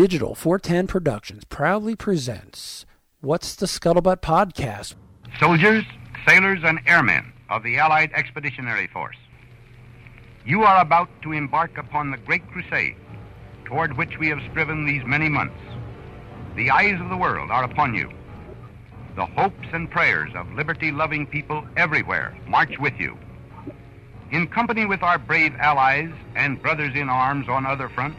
[0.00, 2.86] Digital 410 Productions proudly presents
[3.20, 4.94] What's the Scuttlebutt Podcast?
[5.38, 5.84] Soldiers,
[6.26, 9.18] sailors, and airmen of the Allied Expeditionary Force,
[10.46, 12.96] you are about to embark upon the great crusade
[13.66, 15.60] toward which we have striven these many months.
[16.56, 18.10] The eyes of the world are upon you.
[19.16, 23.18] The hopes and prayers of liberty loving people everywhere march with you.
[24.30, 28.16] In company with our brave allies and brothers in arms on other fronts,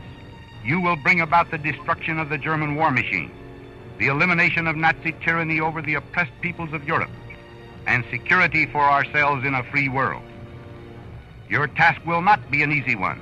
[0.63, 3.31] you will bring about the destruction of the German war machine,
[3.97, 7.09] the elimination of Nazi tyranny over the oppressed peoples of Europe,
[7.87, 10.23] and security for ourselves in a free world.
[11.49, 13.21] Your task will not be an easy one.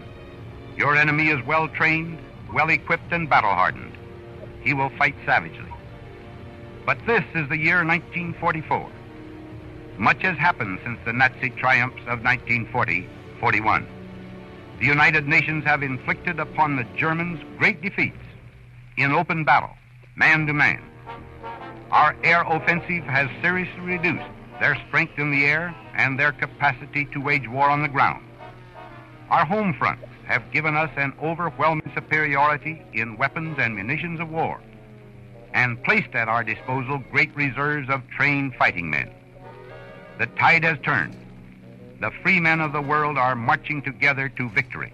[0.77, 2.19] Your enemy is well trained,
[2.53, 3.93] well equipped, and battle hardened.
[4.61, 5.71] He will fight savagely.
[6.85, 8.89] But this is the year 1944.
[9.97, 13.07] Much has happened since the Nazi triumphs of 1940
[13.39, 13.98] 41
[14.79, 18.17] the United Nations have inflicted upon the Germans great defeats
[18.97, 19.75] in open battle,
[20.15, 20.81] man to man.
[21.91, 24.23] Our air offensive has seriously reduced
[24.61, 28.23] their strength in the air and their capacity to wage war on the ground.
[29.29, 34.61] Our home fronts have given us an overwhelming superiority in weapons and munitions of war
[35.53, 39.09] and placed at our disposal great reserves of trained fighting men.
[40.19, 41.15] The tide has turned
[41.99, 44.93] the free men of the world are marching together to victory.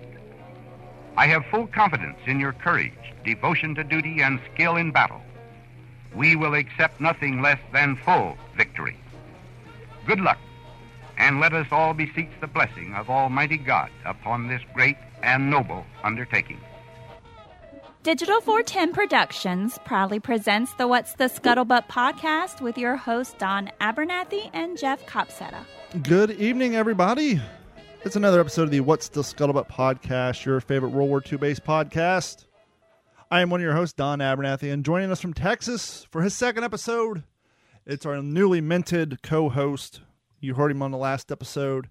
[1.17, 5.21] I have full confidence in your courage, devotion to duty, and skill in battle.
[6.13, 8.97] We will accept nothing less than full victory.
[10.05, 10.39] Good luck,
[11.17, 15.85] and let us all beseech the blessing of Almighty God upon this great and noble
[16.03, 16.59] undertaking.
[18.05, 24.51] Digital 410 Productions proudly presents the What's the Scuttlebutt podcast with your hosts Don Abernathy
[24.53, 25.65] and Jeff Copsetta.
[26.03, 27.41] Good evening, everybody.
[28.03, 31.63] It's another episode of the What's the Scuttlebutt podcast, your favorite World War II based
[31.63, 32.45] podcast.
[33.31, 36.35] I am one of your hosts, Don Abernathy, and joining us from Texas for his
[36.35, 37.23] second episode,
[37.87, 40.01] it's our newly minted co host.
[40.39, 41.89] You heard him on the last episode,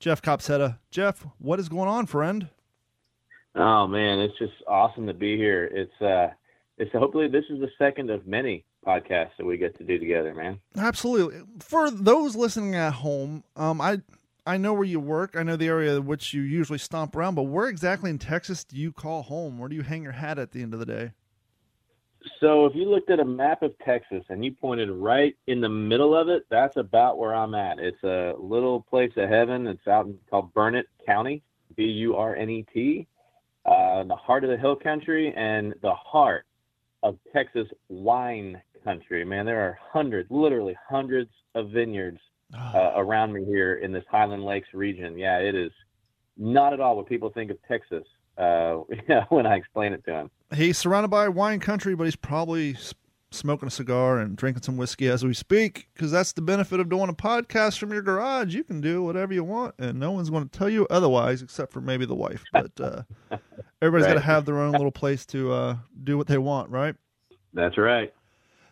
[0.00, 0.80] Jeff Copsetta.
[0.90, 2.48] Jeff, what is going on, friend?
[3.54, 5.64] Oh man, it's just awesome to be here.
[5.64, 6.30] It's uh
[6.78, 10.34] it's hopefully this is the second of many podcasts that we get to do together,
[10.34, 10.58] man.
[10.76, 11.42] Absolutely.
[11.60, 14.00] For those listening at home, um, I
[14.46, 15.36] I know where you work.
[15.36, 18.76] I know the area which you usually stomp around, but where exactly in Texas do
[18.76, 19.58] you call home?
[19.58, 21.12] Where do you hang your hat at the end of the day?
[22.40, 25.68] So if you looked at a map of Texas and you pointed right in the
[25.68, 27.78] middle of it, that's about where I'm at.
[27.78, 29.66] It's a little place of heaven.
[29.66, 31.42] It's out in, called Burnet County,
[31.76, 33.06] B U R N E T,
[33.64, 36.46] uh, the heart of the hill country and the heart
[37.02, 39.24] of Texas wine country.
[39.24, 42.20] Man, there are hundreds, literally hundreds of vineyards
[42.54, 42.74] ah.
[42.74, 45.18] uh, around me here in this Highland Lakes region.
[45.18, 45.72] Yeah, it is
[46.36, 48.04] not at all what people think of Texas
[48.38, 48.74] uh,
[49.28, 50.30] when I explain it to them.
[50.54, 52.74] He's surrounded by wine country, but he's probably
[53.32, 56.88] smoking a cigar and drinking some whiskey as we speak because that's the benefit of
[56.88, 58.54] doing a podcast from your garage.
[58.54, 61.72] You can do whatever you want, and no one's going to tell you otherwise, except
[61.72, 62.42] for maybe the wife.
[62.52, 63.02] But uh,
[63.82, 64.14] everybody's right.
[64.14, 66.94] got to have their own little place to uh, do what they want, right?
[67.54, 68.12] That's right.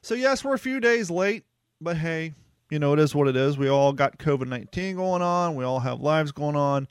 [0.02, 1.44] So yes, we're a few days late,
[1.80, 2.34] but hey,
[2.70, 3.58] you know it is what it is.
[3.58, 5.54] We all got COVID nineteen going on.
[5.56, 6.88] We all have lives going on.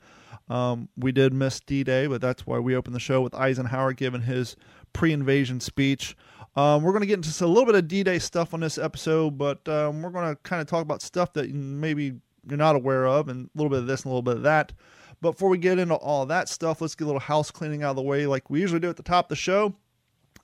[0.48, 3.92] Um, we did miss D Day, but that's why we opened the show with Eisenhower
[3.92, 4.56] giving his
[4.92, 6.16] pre-invasion speech.
[6.56, 8.76] Um, we're going to get into a little bit of D Day stuff on this
[8.76, 12.14] episode, but um, we're going to kind of talk about stuff that maybe
[12.48, 14.42] you're not aware of, and a little bit of this and a little bit of
[14.42, 14.72] that.
[15.20, 17.90] But before we get into all that stuff, let's get a little house cleaning out
[17.90, 19.74] of the way, like we usually do at the top of the show.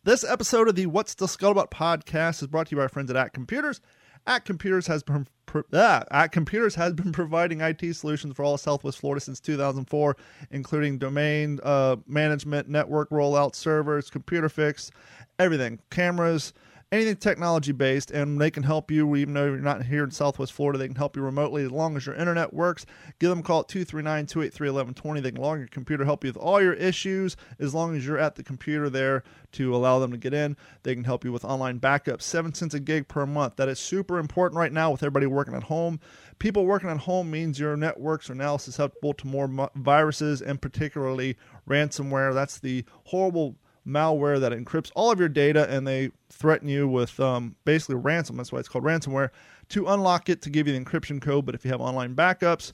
[0.05, 3.11] This episode of the What's the Scuttlebutt podcast is brought to you by our friends
[3.11, 3.81] at At Computers.
[4.27, 5.27] At Computers has been
[5.73, 10.17] ah, At Computers has been providing IT solutions for all Southwest Florida since 2004,
[10.51, 14.91] including domain uh, management, network rollout, servers, computer fix,
[15.39, 16.53] everything, cameras,
[16.93, 20.53] anything technology based, and they can help you even though you're not here in Southwest
[20.53, 20.79] Florida.
[20.79, 22.87] They can help you remotely as long as your internet works.
[23.19, 25.21] Give them a call at 239 283 1120.
[25.21, 28.19] They can log your computer, help you with all your issues as long as you're
[28.19, 30.57] at the computer there to allow them to get in.
[30.85, 33.57] They can help you with online backup, seven cents a gig per month.
[33.57, 35.99] That is super important right now with everybody working at home.
[36.39, 41.37] People working at home means your networks are now susceptible to more viruses and particularly
[41.69, 42.33] ransomware.
[42.33, 47.19] That's the horrible malware that encrypts all of your data and they threaten you with
[47.21, 48.37] um, basically ransom.
[48.37, 49.31] That's why it's called ransomware
[49.71, 51.47] to unlock it to give you the encryption code.
[51.47, 52.73] But if you have online backups,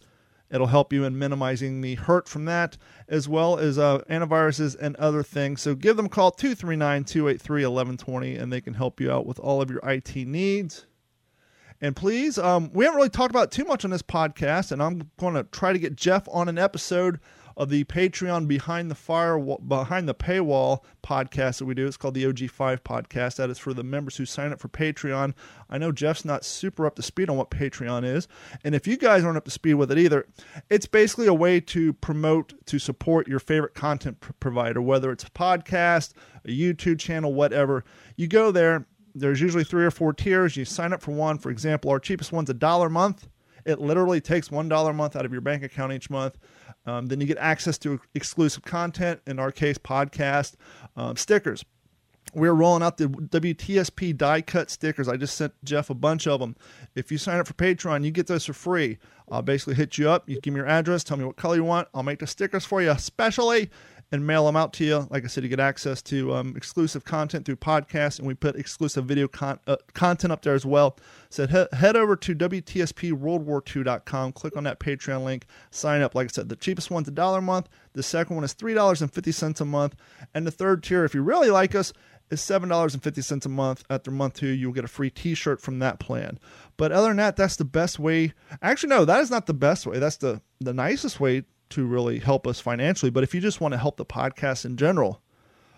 [0.51, 2.77] it'll help you in minimizing the hurt from that,
[3.09, 5.61] as well as uh, antiviruses and other things.
[5.61, 9.39] So give them a call 239 283 1120 and they can help you out with
[9.39, 10.87] all of your IT needs.
[11.83, 15.11] And please, um, we haven't really talked about too much on this podcast, and I'm
[15.19, 17.19] going to try to get Jeff on an episode
[17.57, 21.87] of the Patreon behind the fire behind the paywall podcast that we do.
[21.87, 23.37] It's called the OG5 podcast.
[23.37, 25.35] That is for the members who sign up for Patreon.
[25.69, 28.29] I know Jeff's not super up to speed on what Patreon is,
[28.65, 30.27] and if you guys aren't up to speed with it either,
[30.71, 35.25] it's basically a way to promote to support your favorite content pr- provider, whether it's
[35.25, 36.13] a podcast,
[36.45, 37.85] a YouTube channel, whatever.
[38.17, 38.87] You go there.
[39.15, 40.57] There's usually three or four tiers.
[40.57, 41.39] You sign up for one.
[41.39, 43.29] For example, our cheapest one's a dollar a month.
[43.65, 46.39] It literally takes one dollar a month out of your bank account each month.
[46.87, 49.21] Um, then you get access to exclusive content.
[49.27, 50.55] In our case, podcast,
[50.97, 51.65] um, stickers.
[52.35, 55.09] We're rolling out the WTSP die cut stickers.
[55.09, 56.57] I just sent Jeff a bunch of them.
[56.95, 58.99] If you sign up for Patreon, you get those for free.
[59.31, 60.29] I'll basically hit you up.
[60.29, 61.89] You give me your address, tell me what color you want.
[61.93, 63.71] I'll make the stickers for you specially
[64.13, 65.09] and mail them out to you.
[65.11, 68.55] Like I said, you get access to um, exclusive content through podcasts, and we put
[68.57, 70.99] exclusive video con- uh, content up there as well.
[71.31, 76.15] So he- head over to WTSPWorldWar2.com, click on that Patreon link, sign up.
[76.15, 79.61] Like I said, the cheapest one's a dollar a month, the second one is $3.50
[79.61, 79.97] a month,
[80.35, 81.95] and the third tier, if you really like us,
[82.31, 83.85] is $7.50 a month.
[83.89, 86.39] After month two, you'll get a free t shirt from that plan.
[86.77, 88.33] But other than that, that's the best way.
[88.63, 89.99] Actually, no, that is not the best way.
[89.99, 91.45] That's the, the nicest way
[91.75, 93.11] to really help us financially.
[93.11, 95.23] But if you just want to help the podcast in general,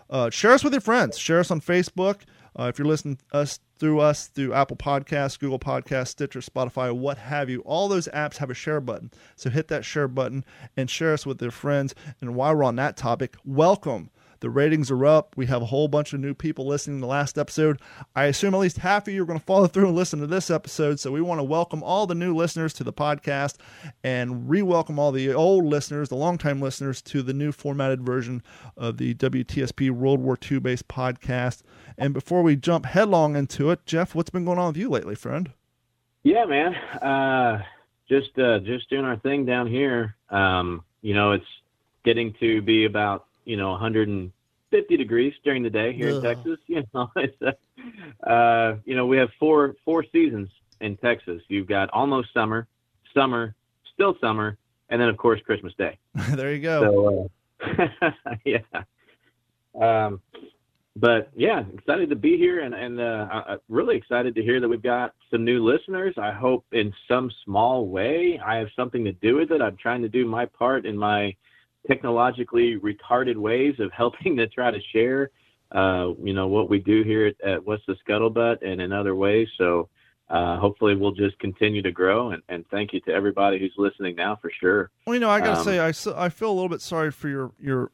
[0.09, 1.17] uh, share us with your friends.
[1.17, 2.21] Share us on Facebook.
[2.57, 7.17] Uh, if you're listening us through us through Apple Podcasts, Google Podcasts, Stitcher, Spotify, what
[7.17, 9.11] have you, all those apps have a share button.
[9.35, 10.45] So hit that share button
[10.77, 11.93] and share us with your friends.
[12.21, 14.09] And while we're on that topic, welcome
[14.39, 15.35] the ratings are up.
[15.37, 17.79] We have a whole bunch of new people listening to the last episode.
[18.15, 20.27] I assume at least half of you are going to follow through and listen to
[20.27, 20.99] this episode.
[20.99, 23.57] So we want to welcome all the new listeners to the podcast
[24.03, 28.43] and re welcome all the old listeners, the longtime listeners, to the new formatted version
[28.77, 31.61] of the WTSP World War II based podcast.
[31.97, 35.15] And before we jump headlong into it, Jeff, what's been going on with you lately,
[35.15, 35.51] friend?
[36.23, 36.75] Yeah, man.
[36.75, 37.63] Uh,
[38.09, 40.15] just uh, just doing our thing down here.
[40.29, 41.45] Um, you know, it's
[42.03, 46.15] getting to be about you know 150 degrees during the day here Ugh.
[46.15, 46.59] in Texas.
[46.67, 50.49] You know, it's uh, uh, you know we have four four seasons
[50.81, 51.41] in Texas.
[51.47, 52.67] You've got almost summer,
[53.13, 53.55] summer,
[53.93, 54.57] still summer,
[54.89, 55.97] and then of course Christmas Day.
[56.31, 57.29] there you go.
[57.59, 58.11] So uh,
[58.45, 58.57] yeah.
[59.79, 60.21] Um,
[60.97, 64.81] but yeah, excited to be here and, and uh, really excited to hear that we've
[64.81, 66.15] got some new listeners.
[66.17, 69.61] I hope in some small way I have something to do with it.
[69.61, 71.35] I'm trying to do my part in my
[71.87, 75.31] technologically retarded ways of helping to try to share,
[75.71, 79.15] uh, you know, what we do here at, at What's the Scuttlebutt and in other
[79.15, 79.47] ways.
[79.57, 79.89] So
[80.29, 82.31] uh, hopefully we'll just continue to grow.
[82.31, 84.89] And, and thank you to everybody who's listening now for sure.
[85.05, 87.11] Well, you know, I got to um, say, I, I feel a little bit sorry
[87.11, 87.91] for your, your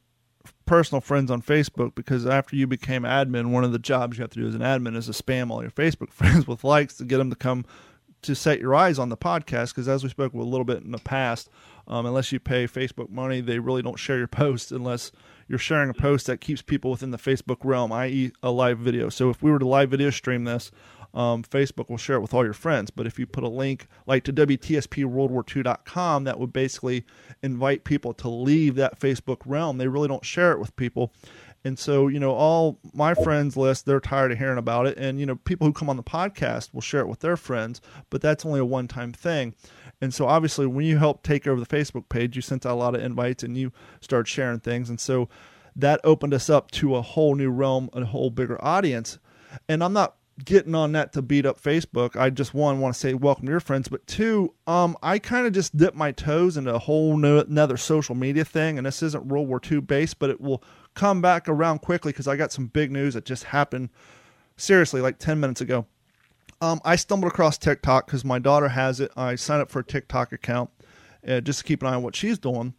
[0.65, 4.31] personal friends on Facebook because after you became admin, one of the jobs you have
[4.31, 7.05] to do as an admin is to spam all your Facebook friends with likes to
[7.05, 7.65] get them to come
[8.21, 9.69] to set your eyes on the podcast.
[9.69, 11.49] Because as we spoke a little bit in the past,
[11.87, 15.11] um, unless you pay Facebook money, they really don't share your posts unless
[15.47, 19.09] you're sharing a post that keeps people within the Facebook realm, i.e., a live video.
[19.09, 20.71] So if we were to live video stream this,
[21.13, 22.89] um, Facebook will share it with all your friends.
[22.89, 27.05] But if you put a link like to WTSPWorldWar2.com, that would basically
[27.43, 29.77] invite people to leave that Facebook realm.
[29.77, 31.11] They really don't share it with people.
[31.63, 34.97] And so, you know, all my friends list, they're tired of hearing about it.
[34.97, 37.81] And, you know, people who come on the podcast will share it with their friends,
[38.09, 39.53] but that's only a one time thing.
[40.01, 42.75] And so obviously when you helped take over the Facebook page, you sent out a
[42.75, 43.71] lot of invites and you
[44.01, 44.89] started sharing things.
[44.89, 45.29] And so
[45.75, 49.19] that opened us up to a whole new realm, a whole bigger audience.
[49.69, 52.15] And I'm not getting on that to beat up Facebook.
[52.15, 55.45] I just one want to say welcome to your friends, but two, um, I kind
[55.45, 59.03] of just dipped my toes into a whole new, another social media thing, and this
[59.03, 62.51] isn't World War II based, but it will come back around quickly because I got
[62.51, 63.89] some big news that just happened.
[64.57, 65.85] Seriously, like ten minutes ago.
[66.61, 69.11] Um, I stumbled across TikTok because my daughter has it.
[69.17, 70.69] I signed up for a TikTok account
[71.27, 72.75] uh, just to keep an eye on what she's doing.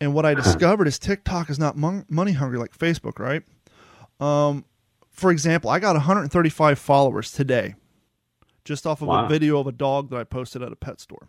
[0.00, 3.42] And what I discovered is TikTok is not mon- money hungry like Facebook, right?
[4.18, 4.64] Um,
[5.10, 7.76] for example, I got 135 followers today
[8.64, 9.26] just off of wow.
[9.26, 11.28] a video of a dog that I posted at a pet store.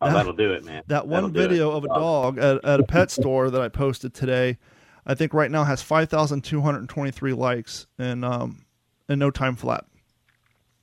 [0.00, 0.82] Oh, that, that'll do it, man.
[0.86, 4.14] That one that'll video of a dog at, at a pet store that I posted
[4.14, 4.58] today,
[5.06, 8.64] I think right now has 5,223 likes and um,
[9.08, 9.84] and no time flat.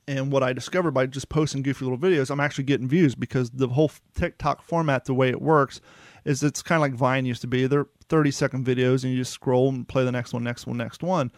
[0.08, 3.50] And what I discovered by just posting goofy little videos, I'm actually getting views because
[3.50, 5.80] the whole TikTok format, the way it works,
[6.24, 7.66] is it's kind of like Vine used to be.
[7.66, 10.76] They're 30 second videos and you just scroll and play the next one, next one,
[10.76, 11.32] next one.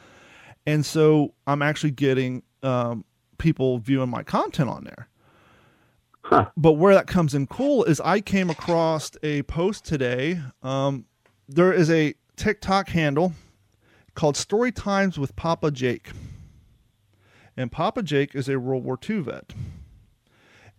[0.66, 3.04] And so I'm actually getting um,
[3.38, 5.08] people viewing my content on there.
[6.22, 6.50] Huh.
[6.56, 10.40] But where that comes in cool is I came across a post today.
[10.62, 11.06] Um,
[11.48, 13.32] there is a TikTok handle
[14.14, 16.10] called Story Times with Papa Jake
[17.58, 19.52] and Papa Jake is a World War II vet.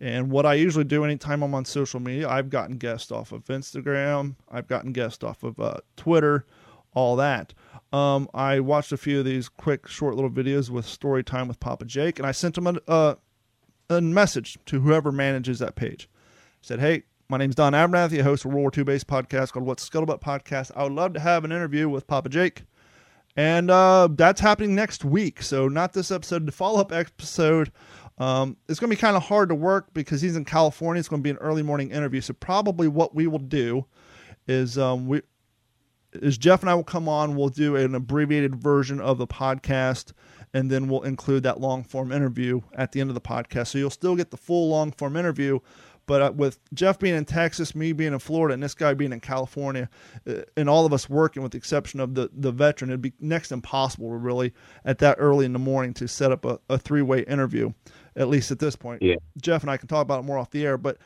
[0.00, 3.44] And what I usually do anytime I'm on social media, I've gotten guests off of
[3.44, 6.46] Instagram, I've gotten guests off of uh, Twitter,
[6.94, 7.52] all that.
[7.92, 11.60] Um, I watched a few of these quick, short little videos with story time with
[11.60, 13.14] Papa Jake, and I sent him a, uh,
[13.90, 16.08] a message to whoever manages that page.
[16.10, 18.20] I said, "Hey, my name's Don Abernathy.
[18.20, 20.70] I host a World War II based podcast called What's Scuttlebutt Podcast.
[20.74, 22.62] I would love to have an interview with Papa Jake.
[23.36, 25.42] And uh, that's happening next week.
[25.42, 27.72] So, not this episode, the follow up episode.
[28.18, 30.98] Um, it's going to be kind of hard to work because he's in California.
[30.98, 32.20] It's going to be an early morning interview.
[32.20, 33.86] So, probably what we will do
[34.46, 35.22] is um, we
[36.12, 37.36] is Jeff and I will come on.
[37.36, 40.12] We'll do an abbreviated version of the podcast,
[40.52, 43.68] and then we'll include that long form interview at the end of the podcast.
[43.68, 45.60] So you'll still get the full long form interview,
[46.10, 49.12] but uh, with Jeff being in Texas, me being in Florida, and this guy being
[49.12, 49.88] in California,
[50.26, 53.12] uh, and all of us working, with the exception of the, the veteran, it'd be
[53.20, 54.52] next impossible, really,
[54.84, 57.72] at that early in the morning to set up a, a three way interview,
[58.16, 59.02] at least at this point.
[59.02, 59.14] Yeah.
[59.40, 60.98] Jeff and I can talk about it more off the air, but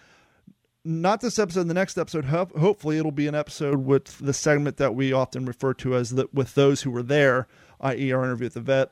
[0.87, 1.68] not this episode.
[1.68, 5.75] The next episode, hopefully, it'll be an episode with the segment that we often refer
[5.75, 7.46] to as the, with those who were there,
[7.82, 8.90] i.e., our interview with the vet.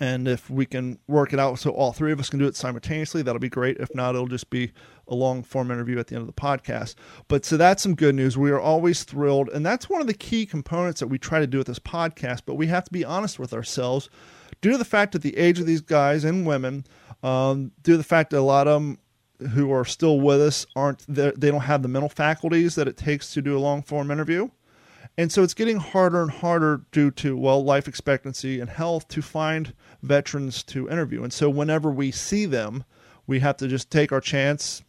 [0.00, 2.56] And if we can work it out so all three of us can do it
[2.56, 3.76] simultaneously, that'll be great.
[3.76, 4.72] If not, it'll just be
[5.06, 6.94] a long form interview at the end of the podcast.
[7.28, 8.38] But so that's some good news.
[8.38, 9.50] We are always thrilled.
[9.50, 12.42] And that's one of the key components that we try to do with this podcast.
[12.46, 14.08] But we have to be honest with ourselves
[14.60, 16.84] due to the fact that the age of these guys and women,
[17.22, 18.98] um, due to the fact that a lot of them
[19.50, 23.32] who are still with us aren't they don't have the mental faculties that it takes
[23.34, 24.48] to do a long form interview
[25.18, 29.20] and so it's getting harder and harder due to, well, life expectancy and health to
[29.20, 31.22] find veterans to interview.
[31.22, 32.84] And so whenever we see them,
[33.26, 34.82] we have to just take our chance,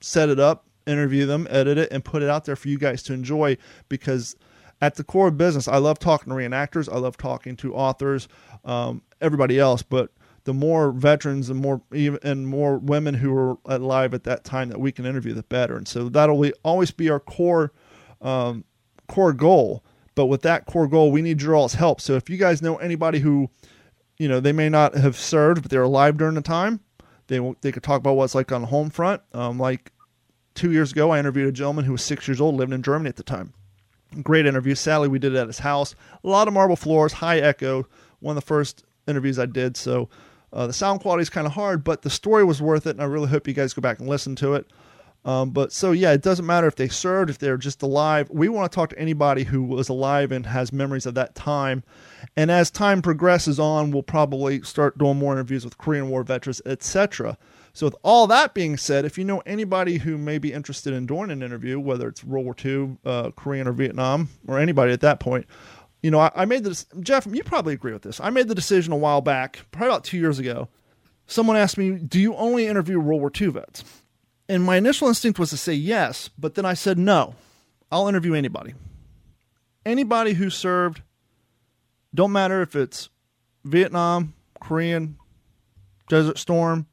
[0.00, 3.02] set it up, interview them, edit it, and put it out there for you guys
[3.04, 3.56] to enjoy
[3.88, 4.34] because
[4.80, 6.92] at the core of business, I love talking to reenactors.
[6.92, 8.28] I love talking to authors,
[8.64, 10.10] um, everybody else, but
[10.44, 14.68] the more veterans and more even and more women who are alive at that time
[14.68, 15.76] that we can interview, the better.
[15.76, 17.72] And so that'll always be our core
[18.20, 18.64] um,
[19.06, 19.84] core goal.
[20.14, 22.00] But with that core goal, we need your all's help.
[22.00, 23.50] So if you guys know anybody who,
[24.16, 26.80] you know, they may not have served, but they're alive during the time,
[27.26, 29.22] they they could talk about what's like on the home front.
[29.32, 29.90] Um, like
[30.54, 33.08] two years ago, I interviewed a gentleman who was six years old, living in Germany
[33.08, 33.54] at the time.
[34.22, 34.76] Great interview.
[34.76, 35.96] Sadly, we did it at his house.
[36.22, 37.86] A lot of marble floors, high echo.
[38.20, 39.76] One of the first interviews I did.
[39.76, 40.08] So
[40.52, 43.02] uh, the sound quality is kind of hard, but the story was worth it, and
[43.02, 44.66] I really hope you guys go back and listen to it.
[45.24, 48.28] Um, but so yeah, it doesn't matter if they served, if they're just alive.
[48.30, 51.82] We want to talk to anybody who was alive and has memories of that time.
[52.36, 56.60] And as time progresses on, we'll probably start doing more interviews with Korean War veterans,
[56.66, 57.38] etc.
[57.72, 61.06] So with all that being said, if you know anybody who may be interested in
[61.06, 65.00] doing an interview, whether it's World War II, uh, Korean or Vietnam, or anybody at
[65.00, 65.46] that point,
[66.02, 66.84] you know, I, I made this.
[67.00, 68.20] Jeff, you probably agree with this.
[68.20, 70.68] I made the decision a while back, probably about two years ago.
[71.26, 73.84] Someone asked me, "Do you only interview World War II vets?"
[74.48, 77.34] And my initial instinct was to say yes, but then I said no.
[77.90, 78.74] I'll interview anybody.
[79.86, 81.02] Anybody who served,
[82.14, 83.08] don't matter if it's
[83.64, 85.16] Vietnam, Korean,
[86.08, 86.86] Desert Storm,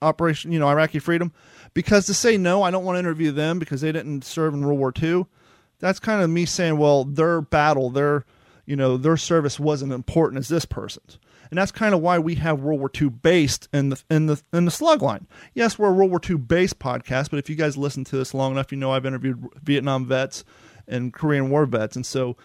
[0.00, 1.32] Operation, you know, Iraqi Freedom.
[1.74, 4.64] Because to say no, I don't want to interview them because they didn't serve in
[4.64, 5.26] World War II.
[5.78, 8.24] That's kind of me saying, well, their battle, their,
[8.66, 11.18] you know, their service wasn't important as this person's
[11.52, 14.40] and that's kind of why we have World War II based in the in the
[14.54, 15.26] in the slug line.
[15.52, 18.32] Yes, we're a World War II based podcast, but if you guys listen to this
[18.32, 20.46] long enough, you know I've interviewed Vietnam vets
[20.88, 22.38] and Korean War vets, and so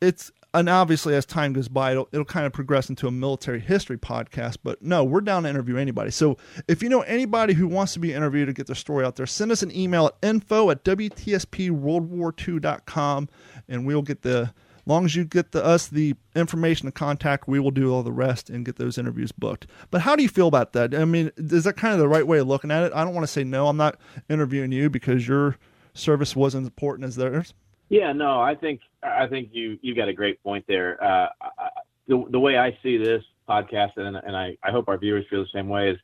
[0.00, 3.60] it's and obviously as time goes by, it'll, it'll kind of progress into a military
[3.60, 4.56] history podcast.
[4.60, 6.10] But no, we're down to interview anybody.
[6.10, 9.14] So if you know anybody who wants to be interviewed to get their story out
[9.14, 13.28] there, send us an email at info at WTSPWorldWar2.com
[13.68, 14.52] and we'll get the
[14.86, 18.12] long as you get the, us the information to contact, we will do all the
[18.12, 19.66] rest and get those interviews booked.
[19.90, 20.94] But how do you feel about that?
[20.94, 22.92] I mean, is that kind of the right way of looking at it?
[22.94, 23.68] I don't want to say no.
[23.68, 23.98] I'm not
[24.30, 25.56] interviewing you because your
[25.92, 27.54] service wasn't as important as theirs.
[27.88, 31.02] Yeah, no, I think I think you you got a great point there.
[31.02, 31.68] Uh, I,
[32.08, 35.42] the the way I see this podcast, and and I, I hope our viewers feel
[35.42, 35.98] the same way, is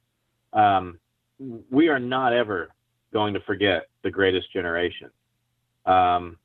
[0.52, 0.98] um,
[1.70, 2.70] we are not ever
[3.12, 5.10] going to forget the greatest generation.
[5.86, 6.38] Um,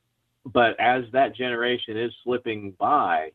[0.54, 3.32] but as that generation is slipping by,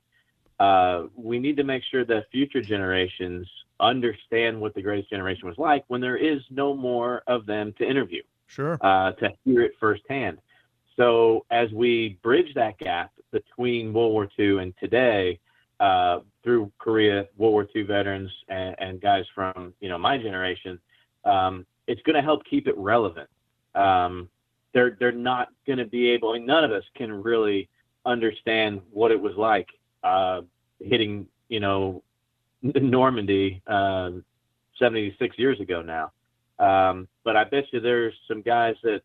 [0.61, 3.49] uh, we need to make sure that future generations
[3.81, 7.89] understand what the greatest generation was like when there is no more of them to
[7.89, 8.23] interview.
[8.47, 8.79] Sure.
[8.81, 10.39] Uh, to hear it firsthand.
[10.97, 15.41] So as we bridge that gap between World War II and today,
[15.81, 20.79] uh, through Korea, World War II veterans, and, and guys from you know my generation,
[21.25, 23.29] um, it's going to help keep it relevant.
[23.75, 24.29] Um,
[24.73, 26.31] they're they're not going to be able.
[26.31, 27.69] I mean, none of us can really
[28.05, 29.69] understand what it was like
[30.03, 30.43] uh,
[30.81, 32.03] hitting, you know,
[32.63, 34.11] Normandy uh,
[34.79, 36.13] 76 years ago now.
[36.59, 39.03] Um, but I bet you there's some guys that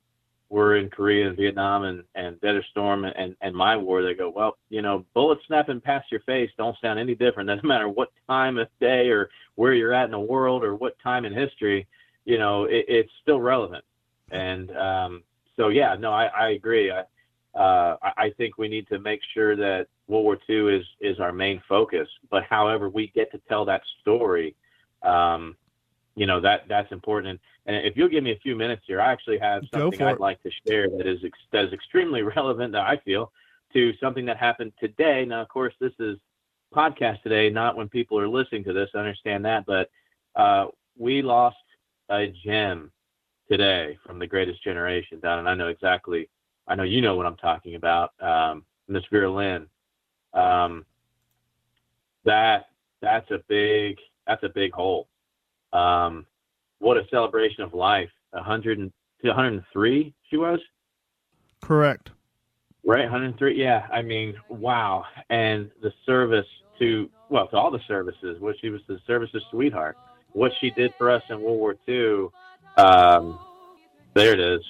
[0.49, 4.29] were in Korea and Vietnam and, and Desert Storm and, and my war, they go,
[4.29, 7.49] well, you know, bullets snapping past your face don't sound any different.
[7.49, 10.97] Doesn't matter what time of day or where you're at in the world or what
[10.99, 11.87] time in history,
[12.25, 13.83] you know, it, it's still relevant.
[14.31, 15.23] And um,
[15.57, 16.91] so, yeah, no, I, I agree.
[16.91, 17.03] I,
[17.57, 21.33] uh, I think we need to make sure that World War II is, is our
[21.33, 22.07] main focus.
[22.29, 24.55] But however we get to tell that story,
[25.01, 25.57] um,
[26.15, 27.39] you know that that's important.
[27.65, 30.19] And, if you'll give me a few minutes here, I actually have something I'd it.
[30.19, 31.19] like to share that is
[31.51, 32.73] that is extremely relevant.
[32.73, 33.31] That I feel
[33.73, 35.25] to something that happened today.
[35.25, 36.17] Now, of course, this is
[36.73, 38.89] podcast today, not when people are listening to this.
[38.95, 39.89] I understand that, but
[40.35, 41.57] uh, we lost
[42.09, 42.91] a gem
[43.49, 46.29] today from the Greatest Generation, down, and I know exactly.
[46.67, 49.67] I know you know what I'm talking about, um, Miss Vera Lynn.
[50.33, 50.85] Um,
[52.25, 52.65] that
[53.01, 55.07] that's a big that's a big hole
[55.73, 56.25] um,
[56.79, 58.09] what a celebration of life.
[58.31, 60.59] 100 and, 103 she was?
[61.61, 62.11] Correct.
[62.85, 63.59] Right, 103.
[63.59, 65.05] Yeah, I mean, wow.
[65.29, 66.45] And the service
[66.79, 69.97] to, well, to all the services, what she was the services sweetheart.
[70.33, 72.27] What she did for us in World War II,
[72.75, 73.39] um,
[74.13, 74.61] there it is.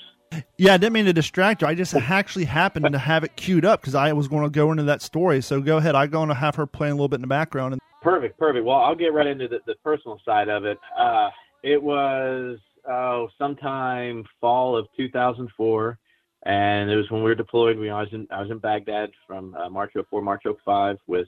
[0.57, 1.67] Yeah, I didn't mean to distract you.
[1.67, 4.71] I just actually happened to have it queued up because I was going to go
[4.71, 5.41] into that story.
[5.41, 5.95] So go ahead.
[5.95, 7.73] I'm going to have her playing a little bit in the background.
[7.73, 8.65] And- Perfect, perfect.
[8.65, 10.77] Well, I'll get right into the, the personal side of it.
[10.97, 11.29] Uh,
[11.63, 15.99] it was oh, sometime fall of 2004,
[16.45, 17.77] and it was when we were deployed.
[17.77, 21.27] We I was in I was in Baghdad from uh, March 04, March 05 with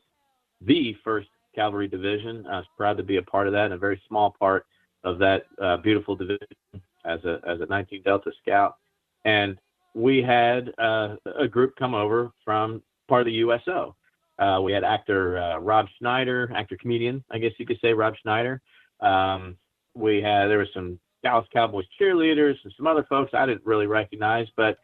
[0.61, 2.45] the First Cavalry Division.
[2.47, 4.65] I was proud to be a part of that, and a very small part
[5.03, 6.47] of that uh, beautiful division
[7.05, 8.75] as a as a 19 Delta Scout.
[9.25, 9.57] And
[9.93, 13.95] we had uh, a group come over from part of the USO.
[14.37, 18.15] Uh, we had actor uh, Rob Schneider, actor comedian, I guess you could say Rob
[18.21, 18.61] Schneider.
[19.01, 19.57] Um,
[19.95, 23.87] we had there was some Dallas Cowboys cheerleaders and some other folks I didn't really
[23.87, 24.77] recognize, but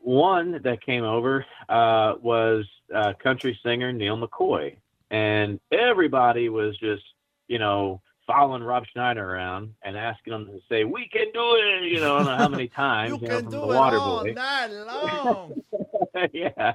[0.00, 2.64] one that came over uh, was
[2.94, 4.76] uh, country singer Neal McCoy,
[5.10, 7.02] and everybody was just
[7.48, 11.84] you know following Rob Schneider around and asking him to say "We can do it,"
[11.90, 13.12] you know, I don't know how many times.
[13.12, 14.32] you, you know, can do the it Water all Boy.
[14.32, 15.62] night long.
[16.32, 16.74] yeah.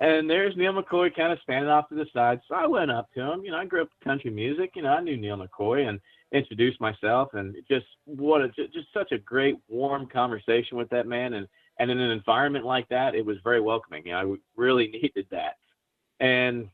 [0.00, 2.40] And there's Neal McCoy kind of standing off to the side.
[2.48, 3.44] So I went up to him.
[3.44, 4.72] You know, I grew up with country music.
[4.74, 6.00] You know, I knew Neal McCoy and
[6.32, 7.28] introduced myself.
[7.34, 11.34] And just what a just such a great, warm conversation with that man.
[11.34, 11.46] And
[11.78, 14.04] and in an environment like that, it was very welcoming.
[14.06, 15.54] You know, I really needed that.
[16.20, 16.68] And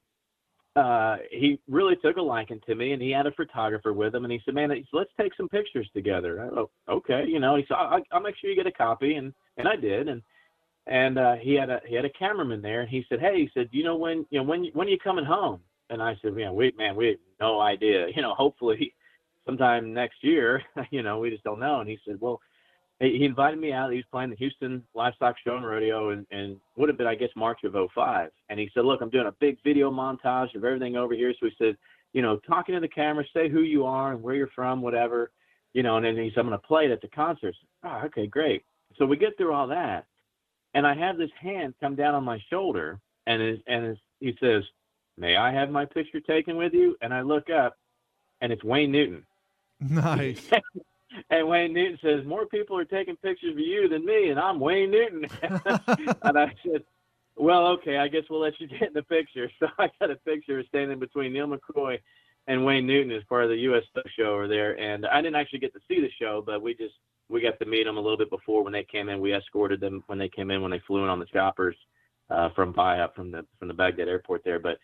[0.76, 4.24] uh, he really took a liking to me, and he had a photographer with him.
[4.24, 7.56] And he said, "Man, let's take some pictures together." I go, "Okay," you know.
[7.56, 10.08] He said, I'll, "I'll make sure you get a copy," and and I did.
[10.08, 10.22] And
[10.86, 13.50] and uh, he had a he had a cameraman there, and he said, "Hey," he
[13.52, 16.34] said, "You know when you know when when are you coming home?" And I said,
[16.34, 18.06] "Man, wait, man, we have no idea.
[18.14, 18.94] You know, hopefully
[19.46, 20.62] sometime next year.
[20.90, 22.40] you know, we just don't know." And he said, "Well."
[23.00, 23.90] He invited me out.
[23.90, 27.14] He was playing the Houston Livestock Show and Rodeo, and, and would have been, I
[27.14, 28.30] guess, March of 05.
[28.50, 31.46] And he said, "Look, I'm doing a big video montage of everything over here." So
[31.46, 31.78] he said,
[32.12, 35.30] "You know, talking to the camera, say who you are and where you're from, whatever,
[35.72, 37.88] you know." And then he said, "I'm going to play it at the concert." Oh,
[37.88, 38.64] ah, okay, great.
[38.98, 40.04] So we get through all that,
[40.74, 44.62] and I have this hand come down on my shoulder, and it, and he says,
[45.16, 47.78] "May I have my picture taken with you?" And I look up,
[48.42, 49.24] and it's Wayne Newton.
[49.80, 50.50] Nice.
[51.30, 54.60] and Wayne Newton says, "More people are taking pictures of you than me, and I'm
[54.60, 56.84] Wayne Newton." and I said,
[57.36, 60.16] "Well, okay, I guess we'll let you get in the picture." So I got a
[60.16, 61.98] picture standing between Neal McCoy
[62.46, 65.60] and Wayne Newton as part of the USO show over there, and I didn't actually
[65.60, 66.94] get to see the show, but we just
[67.28, 69.20] we got to meet them a little bit before when they came in.
[69.20, 71.76] We escorted them when they came in when they flew in on the choppers
[72.30, 74.58] uh, from up from the from the Baghdad airport there.
[74.58, 74.78] But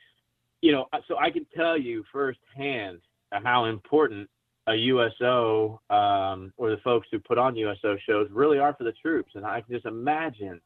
[0.61, 3.01] you know, so I can tell you firsthand
[3.33, 4.29] how important
[4.69, 8.93] a USO um, or the folks who put on USO shows really are for the
[8.93, 10.61] troops, and I can just imagine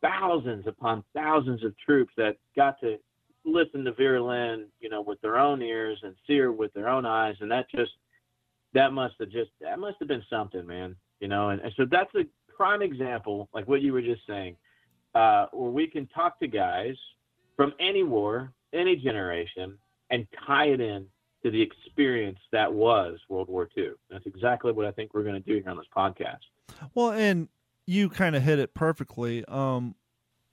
[0.00, 2.98] thousands upon thousands of troops that got to
[3.44, 6.88] listen to Vera Lynn, you know, with their own ears and see her with their
[6.88, 7.92] own eyes, and that just
[8.74, 10.94] that must have just that must have been something, man.
[11.20, 14.56] You know, and, and so that's a prime example, like what you were just saying,
[15.14, 16.94] uh, where we can talk to guys
[17.56, 19.76] from any war, any generation,
[20.10, 21.06] and tie it in
[21.42, 23.90] to the experience that was World War II.
[24.10, 26.38] That's exactly what I think we're going to do here on this podcast.
[26.94, 27.48] Well, and
[27.86, 29.44] you kind of hit it perfectly.
[29.46, 29.94] Um,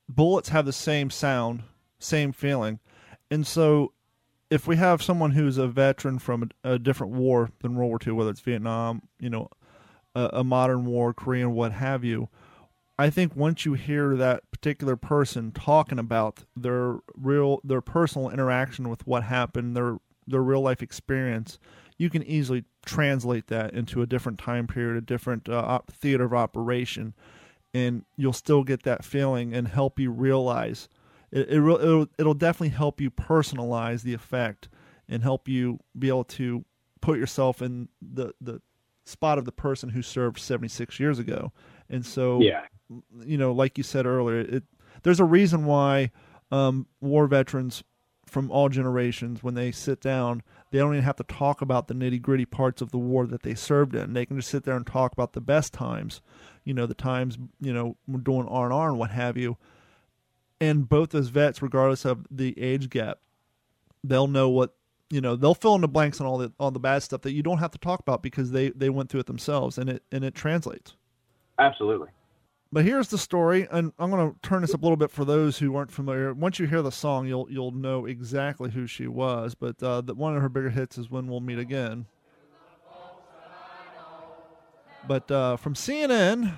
[0.08, 1.64] bullets have the same sound,
[2.00, 2.80] same feeling,
[3.32, 3.94] and so
[4.50, 8.00] if we have someone who's a veteran from a, a, different war than World War
[8.06, 9.50] II, whether it's Vietnam, you know,
[10.14, 12.30] a, a, modern war, Korean, what have you,
[12.98, 18.88] I think once you hear that particular person talking about their real, their personal interaction
[18.90, 21.60] with what happened, their their real life experience,
[21.98, 26.26] you can easily translate that into a different time period, a different uh, op- theater
[26.26, 27.14] of operation,
[27.74, 30.88] and you'll still get that feeling and help you realize.
[31.32, 34.70] It, it will, it'll, it'll definitely help you personalize the effect
[35.08, 36.66] and help you be able to
[37.02, 38.62] put yourself in the the
[39.04, 41.52] spot of the person who served 76 years ago.
[41.90, 42.66] And so, Yeah.
[43.24, 44.64] you know, like you said earlier, it
[45.04, 46.10] there's a reason why
[46.52, 47.84] um, war veterans
[48.26, 51.94] from all generations, when they sit down, they don't even have to talk about the
[51.94, 54.14] nitty gritty parts of the war that they served in.
[54.14, 56.22] They can just sit there and talk about the best times,
[56.64, 59.58] you know, the times you know doing R and R and what have you.
[60.60, 63.20] And both those vets, regardless of the age gap,
[64.04, 64.74] they'll know what
[65.10, 65.36] you know.
[65.36, 67.60] They'll fill in the blanks on all the all the bad stuff that you don't
[67.60, 70.34] have to talk about because they they went through it themselves, and it and it
[70.34, 70.96] translates.
[71.60, 72.10] Absolutely.
[72.76, 75.24] But here's the story, and I'm going to turn this up a little bit for
[75.24, 76.34] those who aren't familiar.
[76.34, 79.56] Once you hear the song, you'll you'll know exactly who she was.
[79.56, 82.06] But uh, the, one of her bigger hits is "When We'll Meet Again."
[85.08, 86.54] But uh, from CNN,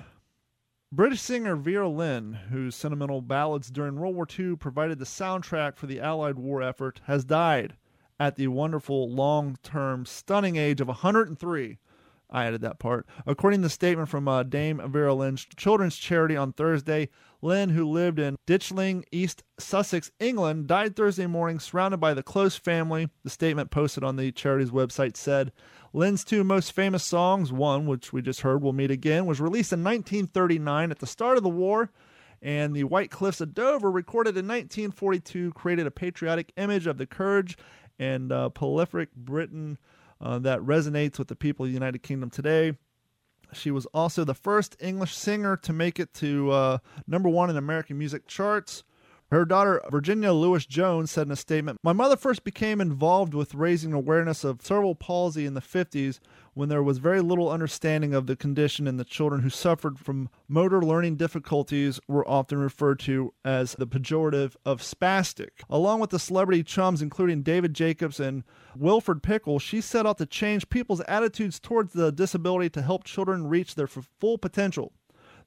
[0.90, 5.86] British singer Vera Lynn, whose sentimental ballads during World War II provided the soundtrack for
[5.86, 7.76] the Allied war effort, has died
[8.18, 11.78] at the wonderful, long-term, stunning age of 103.
[12.30, 13.06] I added that part.
[13.26, 17.08] According to the statement from uh, Dame Vera Lynn's children's charity on Thursday,
[17.40, 22.56] Lynn, who lived in Ditchling, East Sussex, England, died Thursday morning surrounded by the close
[22.56, 23.08] family.
[23.22, 25.52] The statement posted on the charity's website said
[25.92, 29.72] Lynn's two most famous songs, one, which we just heard, We'll Meet Again, was released
[29.72, 31.90] in 1939 at the start of the war,
[32.42, 37.06] and The White Cliffs of Dover, recorded in 1942, created a patriotic image of the
[37.06, 37.56] courage
[37.98, 39.78] and uh, prolific Britain
[40.20, 42.76] uh, that resonates with the people of the United Kingdom today.
[43.52, 47.56] She was also the first English singer to make it to uh, number one in
[47.56, 48.84] American music charts.
[49.30, 53.54] Her daughter, Virginia Lewis Jones, said in a statement My mother first became involved with
[53.54, 56.18] raising awareness of cerebral palsy in the 50s
[56.54, 60.30] when there was very little understanding of the condition, and the children who suffered from
[60.48, 65.50] motor learning difficulties were often referred to as the pejorative of spastic.
[65.68, 70.26] Along with the celebrity chums, including David Jacobs and Wilfred Pickles, she set out to
[70.26, 74.94] change people's attitudes towards the disability to help children reach their full potential.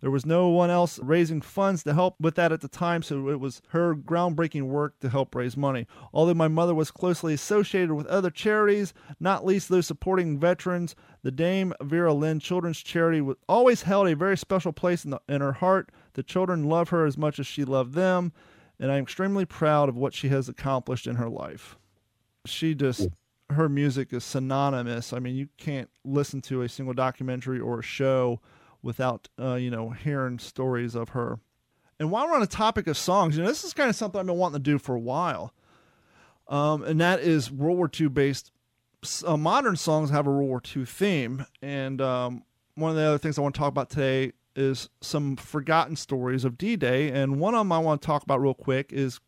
[0.02, 3.30] There was no one else raising funds to help with that at the time, so
[3.30, 5.86] it was her groundbreaking work to help raise money.
[6.12, 11.32] Although my mother was closely associated with other charities, not least those supporting veterans, the
[11.32, 15.54] Dame Vera Lynn Children's Charity always held a very special place in, the, in her
[15.54, 15.92] heart.
[16.14, 18.34] The children love her as much as she loved them,
[18.80, 21.78] and I'm extremely proud of what she has accomplished in her life.
[22.46, 23.08] She just
[23.52, 25.14] her music is synonymous.
[25.14, 28.40] I mean, you can't listen to a single documentary or a show
[28.84, 31.40] without uh, you know hearing stories of her.
[32.00, 34.20] And while we're on the topic of songs, you know this is kind of something
[34.20, 35.54] I've been wanting to do for a while,
[36.48, 38.52] um, and that is World War II based.
[39.26, 42.44] Uh, modern songs have a World War II theme, and um,
[42.76, 46.44] one of the other things I want to talk about today is some forgotten stories
[46.46, 49.20] of D-Day, and one of them I want to talk about real quick is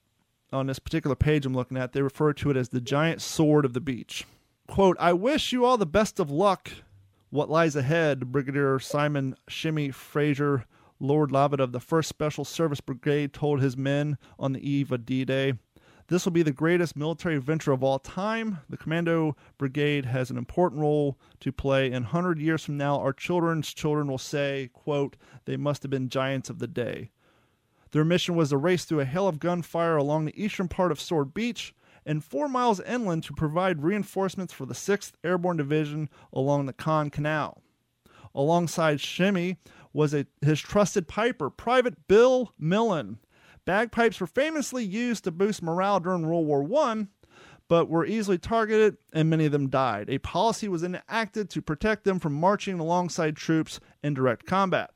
[0.51, 1.93] on this particular page I'm looking at.
[1.93, 4.25] They refer to it as the giant sword of the beach.
[4.67, 6.71] Quote, I wish you all the best of luck
[7.33, 10.65] what lies ahead, Brigadier Simon Shimi Fraser,
[10.99, 15.03] Lord Lovat of the 1st Special Service Brigade, told his men on the eve of
[15.03, 15.53] D Day.
[16.09, 18.59] This will be the greatest military venture of all time.
[18.69, 23.13] The Commando Brigade has an important role to play, and 100 years from now, our
[23.13, 27.09] children's children will say, quote, they must have been giants of the day.
[27.93, 31.01] Their mission was to race through a hail of gunfire along the eastern part of
[31.01, 31.73] Sword Beach
[32.05, 37.11] and four miles inland to provide reinforcements for the 6th Airborne Division along the Caen
[37.11, 37.61] Canal.
[38.35, 39.57] Alongside Shimi
[39.93, 43.19] was a, his trusted piper, Private Bill Millin.
[43.65, 47.07] Bagpipes were famously used to boost morale during World War I,
[47.67, 50.09] but were easily targeted and many of them died.
[50.09, 54.91] A policy was enacted to protect them from marching alongside troops in direct combat.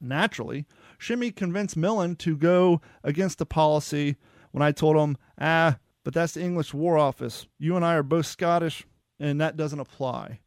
[0.00, 0.66] Naturally,
[0.98, 4.16] Shimi convinced Millin to go against the policy
[4.52, 7.46] when I told him, ah, but that's the English War Office.
[7.58, 8.86] You and I are both Scottish,
[9.20, 10.40] and that doesn't apply.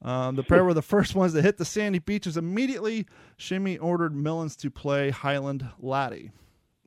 [0.00, 3.04] Um, the pair were the first ones to hit the sandy beaches immediately.
[3.38, 6.30] Shimi ordered Millins to play Highland Laddie.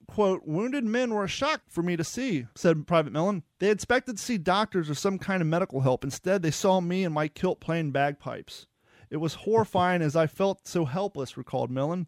[0.08, 3.44] Quote, wounded men were a shock for me to see, said Private Millin.
[3.60, 6.04] They expected to see doctors or some kind of medical help.
[6.04, 8.66] Instead, they saw me in my kilt playing bagpipes.
[9.12, 12.08] It was horrifying as I felt so helpless, recalled Millin.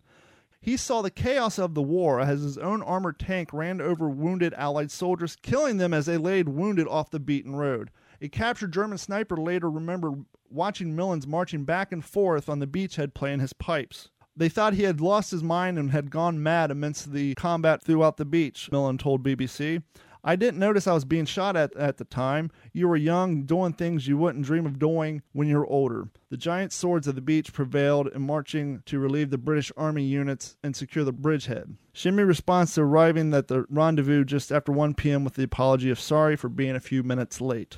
[0.68, 4.54] He saw the chaos of the war as his own armored tank ran over wounded
[4.56, 7.90] Allied soldiers, killing them as they laid wounded off the beaten road.
[8.22, 13.14] A captured German sniper later remembered watching Millins marching back and forth on the beachhead
[13.14, 14.10] playing his pipes.
[14.36, 18.18] They thought he had lost his mind and had gone mad amidst the combat throughout
[18.18, 19.84] the beach, Millin told BBC.
[20.28, 22.52] I didn't notice I was being shot at at the time.
[22.74, 26.10] You were young, doing things you wouldn't dream of doing when you're older.
[26.30, 30.58] The giant swords of the beach prevailed in marching to relieve the British Army units
[30.62, 31.78] and secure the bridgehead.
[31.96, 35.24] Shimi responds to arriving at the rendezvous just after 1 p.m.
[35.24, 37.78] with the apology of sorry for being a few minutes late.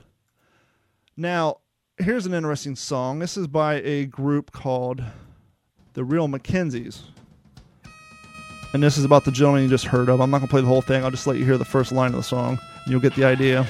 [1.16, 1.58] Now,
[2.00, 3.20] here's an interesting song.
[3.20, 5.04] This is by a group called
[5.94, 7.04] the Real McKenzies.
[8.73, 10.21] And this is about the gentleman you just heard of.
[10.21, 11.03] I'm not going to play the whole thing.
[11.03, 13.23] I'll just let you hear the first line of the song, and you'll get the
[13.23, 13.67] idea.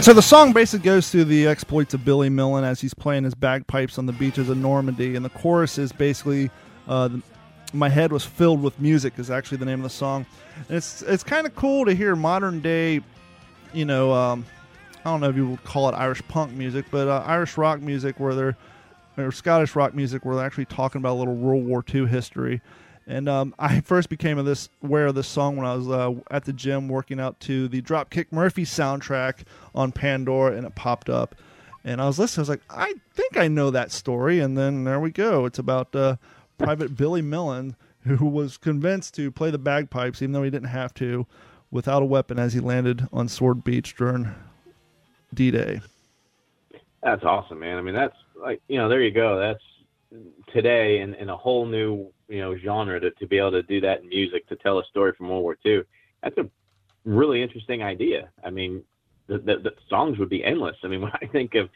[0.00, 3.24] And so the song basically goes through the exploits of Billy Millin as he's playing
[3.24, 6.50] his bagpipes on the beaches of Normandy, and the chorus is basically
[6.88, 7.10] uh,
[7.74, 10.24] "My head was filled with music" is actually the name of the song.
[10.68, 13.02] And it's it's kind of cool to hear modern day,
[13.74, 14.46] you know, um,
[15.04, 17.82] I don't know if you would call it Irish punk music, but uh, Irish rock
[17.82, 18.56] music where they're
[19.18, 22.62] or Scottish rock music where they're actually talking about a little World War II history.
[23.06, 26.14] And um, I first became of this aware of this song when I was uh,
[26.30, 31.10] at the gym working out to the Dropkick Murphy soundtrack on Pandora, and it popped
[31.10, 31.34] up.
[31.84, 32.40] And I was listening.
[32.40, 34.40] I was like, I think I know that story.
[34.40, 35.46] And then there we go.
[35.46, 36.16] It's about uh,
[36.58, 40.92] Private Billy Millin, who was convinced to play the bagpipes, even though he didn't have
[40.94, 41.26] to,
[41.70, 44.34] without a weapon, as he landed on Sword Beach during
[45.32, 45.80] D-Day.
[47.02, 47.78] That's awesome, man.
[47.78, 49.38] I mean, that's like you know, there you go.
[49.38, 49.62] That's
[50.52, 53.80] today in, in a whole new you know genre to, to be able to do
[53.80, 55.82] that in music to tell a story from World War II.
[56.22, 56.48] That's a
[57.04, 58.30] really interesting idea.
[58.44, 58.82] I mean,
[59.26, 60.76] the, the, the songs would be endless.
[60.82, 61.68] I mean, when I think of,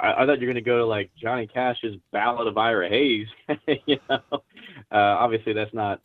[0.00, 3.28] I, I thought you're going to go to like Johnny Cash's Ballad of Ira Hayes.
[3.86, 4.40] you know, uh,
[4.90, 6.00] obviously that's not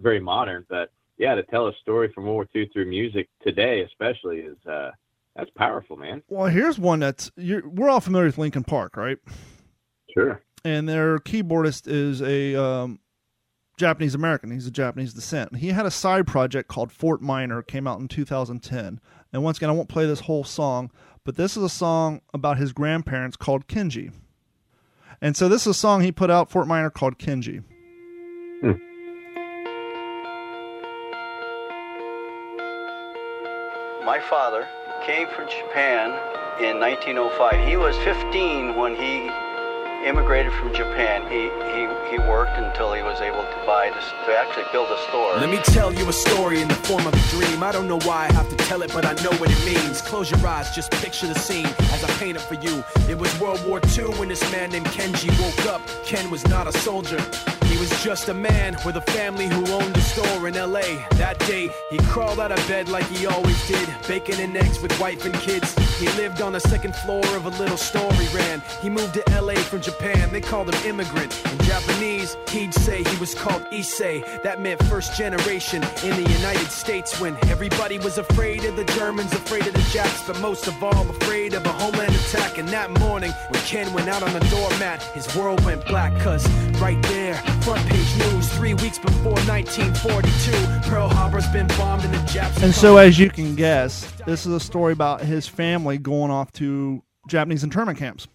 [0.00, 3.82] very modern, but yeah, to tell a story from World War II through music today,
[3.82, 4.90] especially, is uh,
[5.36, 6.22] that's powerful, man.
[6.28, 9.18] Well, here's one that's you're, we're all familiar with Linkin Park, right?
[10.16, 10.42] Sure.
[10.64, 13.00] And their keyboardist is a um,
[13.76, 14.50] Japanese American.
[14.50, 15.56] He's of Japanese descent.
[15.56, 19.00] He had a side project called Fort Minor, came out in 2010.
[19.32, 20.90] And once again, I won't play this whole song,
[21.24, 24.12] but this is a song about his grandparents called Kenji.
[25.20, 27.64] And so this is a song he put out, Fort Minor, called Kenji.
[34.04, 34.68] My father
[35.06, 36.10] came from Japan
[36.60, 37.66] in 1905.
[37.66, 39.30] He was 15 when he
[40.04, 41.22] immigrated from Japan.
[41.30, 44.98] He, he, he worked until he was able to buy this, to actually build a
[45.08, 45.36] store.
[45.36, 47.62] Let me tell you a story in the form of a dream.
[47.62, 50.02] I don't know why I have to tell it, but I know what it means.
[50.02, 52.84] Close your eyes, just picture the scene as I paint it for you.
[53.08, 55.82] It was World War II when this man named Kenji woke up.
[56.04, 57.18] Ken was not a soldier.
[57.82, 61.02] Was just a man with a family who owned a store in LA.
[61.18, 64.96] That day, he crawled out of bed like he always did, bacon and eggs with
[65.00, 65.74] wife and kids.
[65.98, 68.62] He lived on the second floor of a little store he ran.
[68.80, 70.30] He moved to LA from Japan.
[70.30, 71.44] They called him immigrant.
[71.50, 74.22] In Japanese, he'd say he was called Issei.
[74.44, 79.32] That meant first generation in the United States when everybody was afraid of the Germans,
[79.32, 82.58] afraid of the Japs, but most of all afraid of a homeland attack.
[82.58, 86.12] And that morning, when Ken went out on the doormat, his world went black.
[86.20, 86.48] Cause
[86.80, 87.34] right there,
[87.72, 92.62] front page news, three weeks before 1942, Pearl Harbor's been bombed and the Japs.
[92.62, 96.52] And so, as you can guess, this is a story about his family going off
[96.52, 98.28] to Japanese internment camps.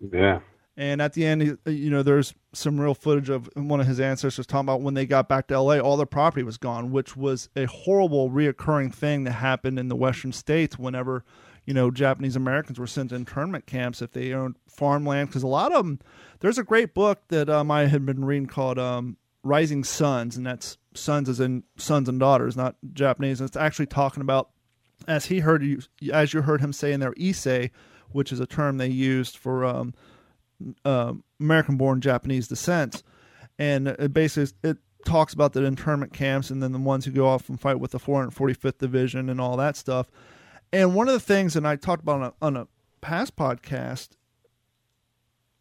[0.00, 0.40] Yeah.
[0.74, 4.46] And at the end, you know, there's some real footage of one of his ancestors
[4.46, 7.50] talking about when they got back to LA, all their property was gone, which was
[7.54, 11.26] a horrible reoccurring thing that happened in the Western states whenever,
[11.66, 15.28] you know, Japanese Americans were sent to internment camps if they owned farmland.
[15.28, 16.00] Because a lot of them,
[16.40, 20.46] there's a great book that um, I had been reading called um, Rising Sons, and
[20.46, 23.40] that's sons as in sons and daughters, not Japanese.
[23.40, 24.50] And it's actually talking about,
[25.06, 25.80] as he heard you,
[26.12, 27.70] as you heard him say in there, issei,
[28.12, 29.94] which is a term they used for um,
[30.84, 33.02] uh, American-born Japanese descent,
[33.58, 37.26] and it basically it talks about the internment camps and then the ones who go
[37.26, 40.10] off and fight with the 445th Division and all that stuff.
[40.72, 42.68] And one of the things, and I talked about on a, on a
[43.00, 44.10] past podcast,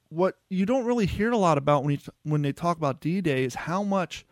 [0.09, 3.43] what you don't really hear a lot about when you, when they talk about D-Day
[3.43, 4.25] is how much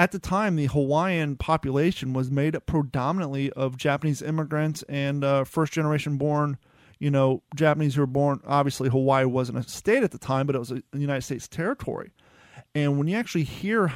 [0.00, 5.44] at the time, the Hawaiian population was made up predominantly of Japanese immigrants and uh,
[5.44, 6.56] first generation born,
[6.98, 8.40] you know, Japanese who were born.
[8.46, 12.12] Obviously, Hawaii wasn't a state at the time, but it was a United States territory.
[12.74, 13.92] And when you actually hear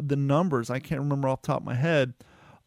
[0.00, 2.14] the numbers, I can't remember off the top of my head,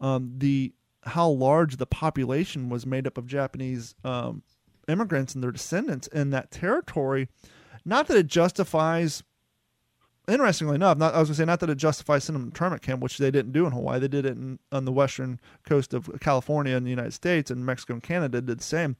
[0.02, 0.74] um, the
[1.06, 4.44] how large the population was made up of Japanese um,
[4.88, 7.30] immigrants and their descendants in that territory.
[7.84, 9.24] Not that it justifies
[10.28, 13.02] interestingly enough, not I was gonna say not that it justifies sending them to camp,
[13.02, 14.00] which they didn't do in Hawaii.
[14.00, 17.66] They did it in, on the western coast of California and the United States, and
[17.66, 18.96] Mexico and Canada did the same.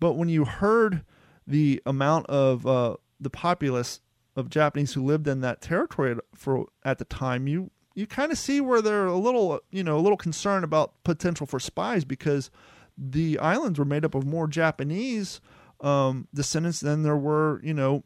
[0.00, 1.04] But when you heard
[1.46, 4.00] the amount of uh, the populace
[4.34, 8.38] of Japanese who lived in that territory for at the time, you you kind of
[8.38, 12.50] see where they're a little you know a little concerned about potential for spies because
[12.96, 15.40] the islands were made up of more Japanese
[15.80, 18.04] um, descendants than there were you know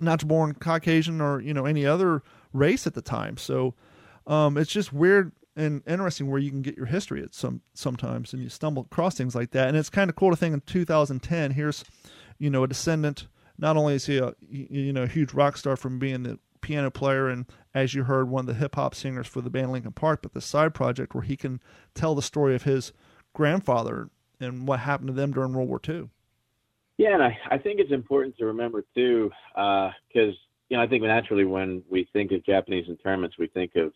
[0.00, 2.22] natural born Caucasian or you know any other
[2.52, 3.36] race at the time.
[3.36, 3.74] So
[4.26, 8.32] um, it's just weird and interesting where you can get your history at some sometimes,
[8.32, 9.68] and you stumble across things like that.
[9.68, 11.84] And it's kind of cool to think in 2010, here's
[12.38, 13.28] you know a descendant.
[13.56, 16.90] Not only is he a you know a huge rock star from being the piano
[16.90, 19.92] player and as you heard one of the hip hop singers for the band Linkin
[19.92, 21.60] Park, but the side project where he can
[21.94, 22.92] tell the story of his
[23.32, 24.08] grandfather
[24.40, 26.08] and what happened to them during World War II.
[26.96, 30.34] Yeah, and I, I think it's important to remember too, because
[30.68, 33.92] you know I think naturally when we think of Japanese internments, we think of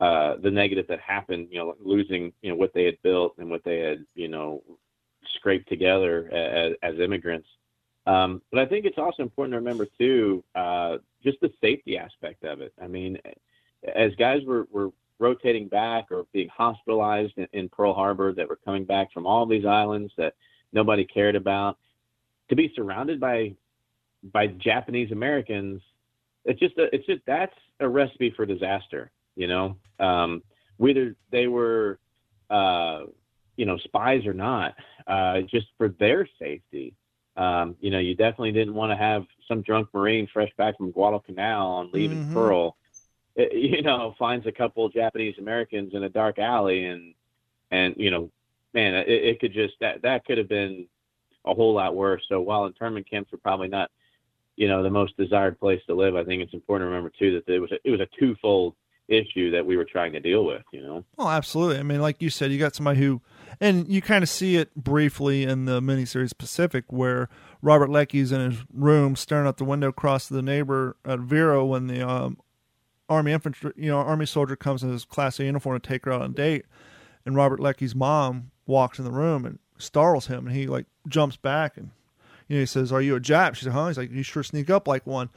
[0.00, 3.50] uh, the negative that happened, you know, losing you know what they had built and
[3.50, 4.62] what they had you know
[5.36, 7.48] scraped together as, as immigrants.
[8.06, 12.44] Um, but I think it's also important to remember too, uh, just the safety aspect
[12.44, 12.72] of it.
[12.82, 13.18] I mean,
[13.94, 18.58] as guys were, were rotating back or being hospitalized in, in Pearl Harbor, that were
[18.64, 20.34] coming back from all these islands that
[20.72, 21.78] nobody cared about
[22.52, 23.54] to be surrounded by
[24.32, 25.80] by Japanese Americans,
[26.44, 29.10] it's just a, it's just that's a recipe for disaster.
[29.36, 30.42] You know, um,
[30.76, 31.98] whether they were
[32.50, 33.04] uh,
[33.56, 34.74] you know spies or not,
[35.06, 36.94] uh, just for their safety.
[37.36, 40.90] Um, you know, you definitely didn't want to have some drunk Marine fresh back from
[40.90, 42.32] Guadalcanal on leaving Mhm.
[42.32, 42.76] Pearl,
[43.36, 47.14] it, you know, finds a couple Japanese Americans in a dark alley and
[47.70, 48.30] and you know,
[48.74, 50.86] man, it, it could just that that could have been
[51.44, 52.22] a whole lot worse.
[52.28, 53.90] So while internment camps are probably not,
[54.56, 57.40] you know, the most desired place to live, I think it's important to remember too
[57.46, 58.74] that it was a, it was a twofold
[59.08, 60.62] issue that we were trying to deal with.
[60.72, 61.04] You know.
[61.18, 61.78] Oh, absolutely.
[61.78, 63.20] I mean, like you said, you got somebody who,
[63.60, 67.28] and you kind of see it briefly in the miniseries Pacific, where
[67.60, 71.64] Robert Leckie's in his room staring out the window across to the neighbor at Vero
[71.64, 72.38] when the um,
[73.08, 76.12] army infantry, you know, army soldier comes in his class A uniform to take her
[76.12, 76.64] out on a date,
[77.24, 81.36] and Robert Leckie's mom walks in the room and startles him, and he like jumps
[81.36, 81.90] back and
[82.48, 84.42] you know he says, "Are you a Jap?" She's like, "Huh?" He's like, "You sure
[84.42, 85.30] sneak up like one."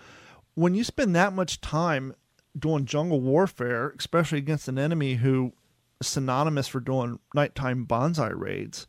[0.53, 2.15] When you spend that much time
[2.57, 5.53] doing jungle warfare, especially against an enemy who
[6.01, 8.87] synonymous for doing nighttime banzai raids,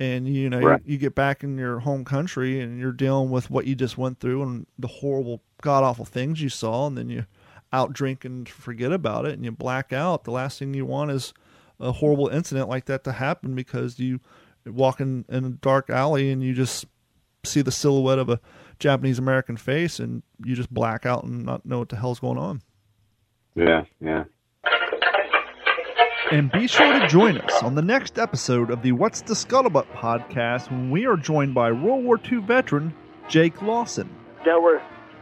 [0.00, 0.82] and you know Right.
[0.84, 3.96] you, you get back in your home country and you're dealing with what you just
[3.98, 7.26] went through and the horrible, god awful things you saw, and then you
[7.72, 10.24] out drink and forget about it and you black out.
[10.24, 11.32] The last thing you want is
[11.80, 14.20] a horrible incident like that to happen because you
[14.66, 16.84] walk in, in a dark alley and you just
[17.44, 18.40] see the silhouette of a
[18.78, 22.38] Japanese American face and you just black out and not know what the hell's going
[22.38, 22.60] on.
[23.54, 24.24] Yeah, yeah.
[26.30, 29.86] And be sure to join us on the next episode of the What's the Scuttlebutt
[29.94, 32.94] podcast when we are joined by World War II veteran
[33.28, 34.08] Jake Lawson.
[34.44, 34.80] there were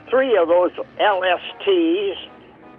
[0.08, 2.14] three of those LSTs,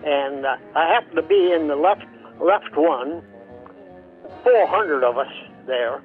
[0.06, 2.06] and uh, I happened to be in the left
[2.40, 3.22] left one.
[4.44, 5.32] Four hundred of us
[5.68, 6.02] there.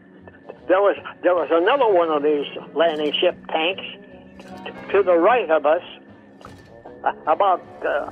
[0.68, 3.82] There was there was another one of these landing ship tanks
[4.90, 5.82] to the right of us.
[7.04, 8.10] Uh, about uh,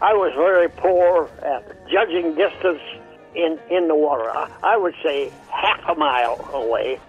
[0.00, 2.80] I was very poor at judging distance
[3.34, 4.30] in in the water.
[4.62, 7.00] I, would say half a mile away.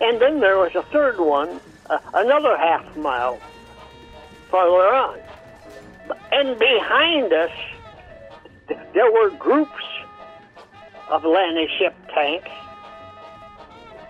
[0.00, 3.38] And then there was a third one, uh, another half mile
[4.50, 5.18] farther on.
[6.32, 7.50] And behind us,
[8.94, 9.84] there were groups
[11.10, 12.48] of landing ship tanks.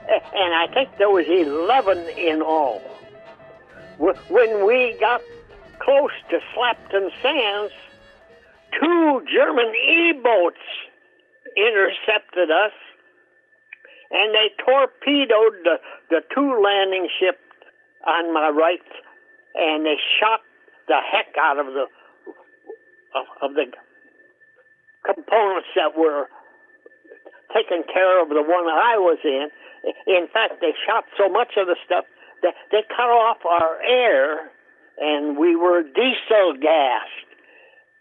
[0.08, 2.80] And I think there was 11 in all.
[3.98, 5.20] When we got
[5.80, 7.72] close to Slapton Sands,
[8.78, 10.58] two German E-boats
[11.56, 12.76] intercepted us,
[14.10, 15.76] and they torpedoed the,
[16.10, 17.42] the two landing ships
[18.06, 18.86] on my right,
[19.54, 20.40] and they shot
[20.86, 21.86] the heck out of the
[23.16, 23.66] of, of the
[25.04, 26.28] components that were
[27.54, 29.48] taking care of the one I was in.
[30.06, 32.04] In fact, they shot so much of the stuff
[32.42, 34.50] that they cut off our air,
[34.98, 37.25] and we were diesel gassed.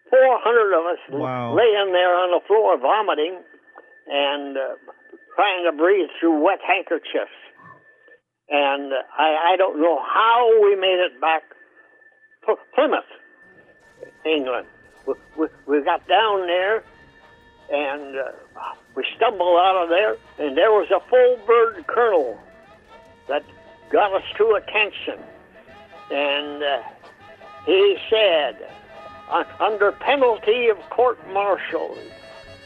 [0.09, 1.55] 400 of us Wow.
[1.55, 3.39] laying there on the floor vomiting
[4.07, 4.75] and uh,
[5.35, 7.33] trying to breathe through wet handkerchiefs.
[8.49, 11.43] And uh, I, I don't know how we made it back
[12.45, 13.09] to Plymouth,
[14.25, 14.67] England.
[15.07, 16.83] We, we, we got down there
[17.71, 18.31] and uh,
[18.95, 22.37] we stumbled out of there, and there was a full bird colonel
[23.27, 23.41] that
[23.91, 25.17] got us to attention.
[26.11, 26.83] And uh,
[27.65, 28.69] he said,
[29.29, 31.97] "Un- under penalty of court martial,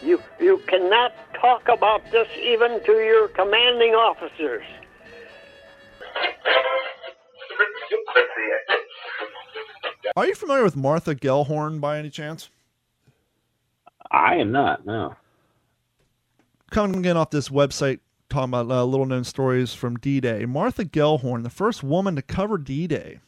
[0.02, 4.64] you, you cannot talk about this even to your commanding officers.
[10.16, 12.50] Are you familiar with Martha Gellhorn by any chance?
[14.12, 14.86] I am not.
[14.86, 15.16] No.
[16.72, 20.46] coming again off this website talking about uh, little known stories from D-Day.
[20.46, 23.20] Martha Gellhorn, the first woman to cover D-Day.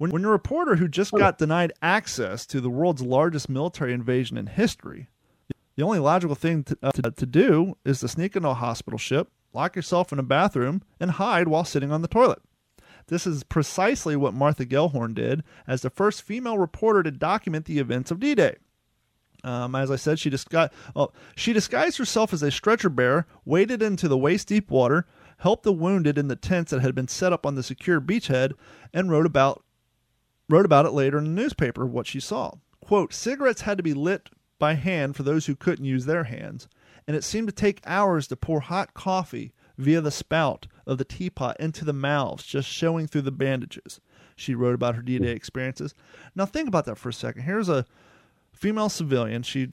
[0.00, 4.38] When, when a reporter who just got denied access to the world's largest military invasion
[4.38, 5.10] in history,
[5.76, 8.98] the only logical thing to, uh, to, to do is to sneak into a hospital
[8.98, 12.38] ship, lock yourself in a bathroom, and hide while sitting on the toilet.
[13.08, 17.78] This is precisely what Martha Gellhorn did as the first female reporter to document the
[17.78, 18.56] events of D-Day.
[19.44, 23.82] Um, as I said, she disguised oh, she disguised herself as a stretcher bearer, waded
[23.82, 27.34] into the waist deep water, helped the wounded in the tents that had been set
[27.34, 28.54] up on the secure beachhead,
[28.94, 29.62] and wrote about
[30.50, 32.52] wrote about it later in the newspaper what she saw.
[32.84, 36.68] Quote, cigarettes had to be lit by hand for those who couldn't use their hands,
[37.06, 41.04] and it seemed to take hours to pour hot coffee via the spout of the
[41.04, 44.00] teapot into the mouths, just showing through the bandages.
[44.36, 45.94] She wrote about her D-Day experiences.
[46.34, 47.42] Now think about that for a second.
[47.42, 47.86] Here's a
[48.52, 49.42] female civilian.
[49.42, 49.68] She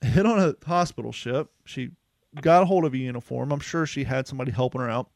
[0.00, 1.50] hit on a hospital ship.
[1.64, 1.90] She
[2.40, 3.52] got a hold of a uniform.
[3.52, 5.10] I'm sure she had somebody helping her out.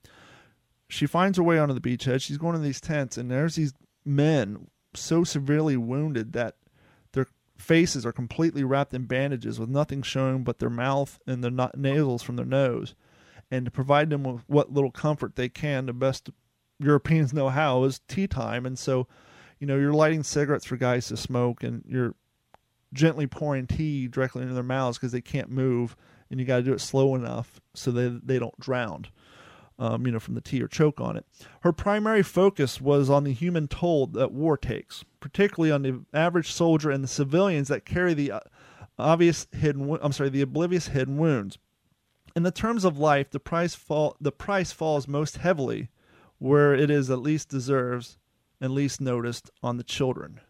[0.88, 2.20] She finds her way onto the beachhead.
[2.22, 3.72] She's going to these tents, and there's these
[4.04, 6.56] men so severely wounded that
[7.12, 7.26] their
[7.56, 11.70] faces are completely wrapped in bandages with nothing showing but their mouth and the no-
[11.76, 12.94] nasals from their nose.
[13.50, 16.30] And to provide them with what little comfort they can, the best
[16.78, 18.66] Europeans know how, is tea time.
[18.66, 19.06] And so,
[19.60, 22.14] you know, you're lighting cigarettes for guys to smoke, and you're
[22.92, 25.96] gently pouring tea directly into their mouths because they can't move,
[26.30, 29.06] and you got to do it slow enough so they they don't drown,
[29.78, 31.26] um, you know, from the tea or choke on it.
[31.60, 36.52] Her primary focus was on the human toll that war takes, particularly on the average
[36.52, 38.40] soldier and the civilians that carry the uh,
[38.98, 39.98] obvious hidden.
[40.00, 41.58] I'm sorry, the oblivious hidden wounds.
[42.36, 45.88] In the terms of life, the price fall the price falls most heavily
[46.38, 48.18] where it is at least deserves
[48.60, 50.40] and least noticed on the children.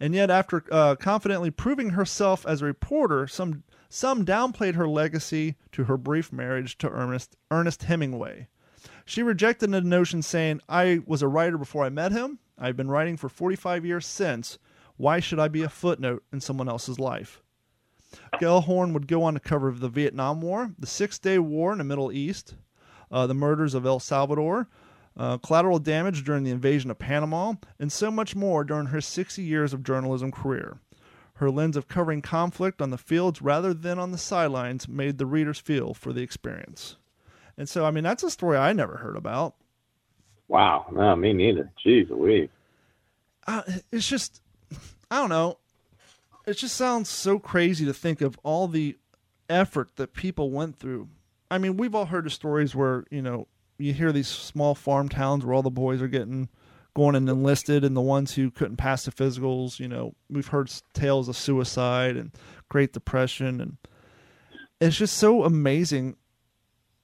[0.00, 5.56] And yet, after uh, confidently proving herself as a reporter, some some downplayed her legacy
[5.72, 8.48] to her brief marriage to Ernest Ernest Hemingway.
[9.04, 12.38] She rejected the notion, saying, "I was a writer before I met him.
[12.58, 14.58] I've been writing for 45 years since.
[14.96, 17.42] Why should I be a footnote in someone else's life?"
[18.40, 21.84] Gellhorn would go on to cover the Vietnam War, the Six Day War in the
[21.84, 22.56] Middle East,
[23.10, 24.68] uh, the murders of El Salvador,
[25.16, 29.42] uh, collateral damage during the invasion of Panama, and so much more during her 60
[29.42, 30.78] years of journalism career.
[31.34, 35.26] Her lens of covering conflict on the fields rather than on the sidelines made the
[35.26, 36.96] readers feel for the experience.
[37.58, 39.54] And so, I mean, that's a story I never heard about.
[40.48, 40.86] Wow.
[40.92, 41.70] No, me neither.
[41.84, 42.48] Jeez Louise.
[43.46, 44.40] uh, it's just
[45.10, 45.58] I don't know.
[46.46, 48.96] It just sounds so crazy to think of all the
[49.48, 51.08] effort that people went through.
[51.50, 53.46] I mean, we've all heard of stories where you know
[53.78, 56.48] you hear these small farm towns where all the boys are getting
[56.94, 59.78] going and enlisted, and the ones who couldn't pass the physicals.
[59.78, 62.32] You know, we've heard tales of suicide and
[62.68, 63.76] Great Depression, and
[64.80, 66.16] it's just so amazing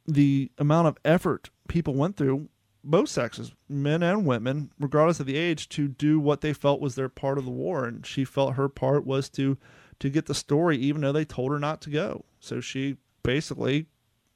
[0.08, 2.48] the amount of effort people went through
[2.82, 6.94] both sexes, men and women, regardless of the age, to do what they felt was
[6.94, 7.84] their part of the war.
[7.84, 9.58] And she felt her part was to
[10.00, 12.24] to get the story, even though they told her not to go.
[12.38, 13.86] So she basically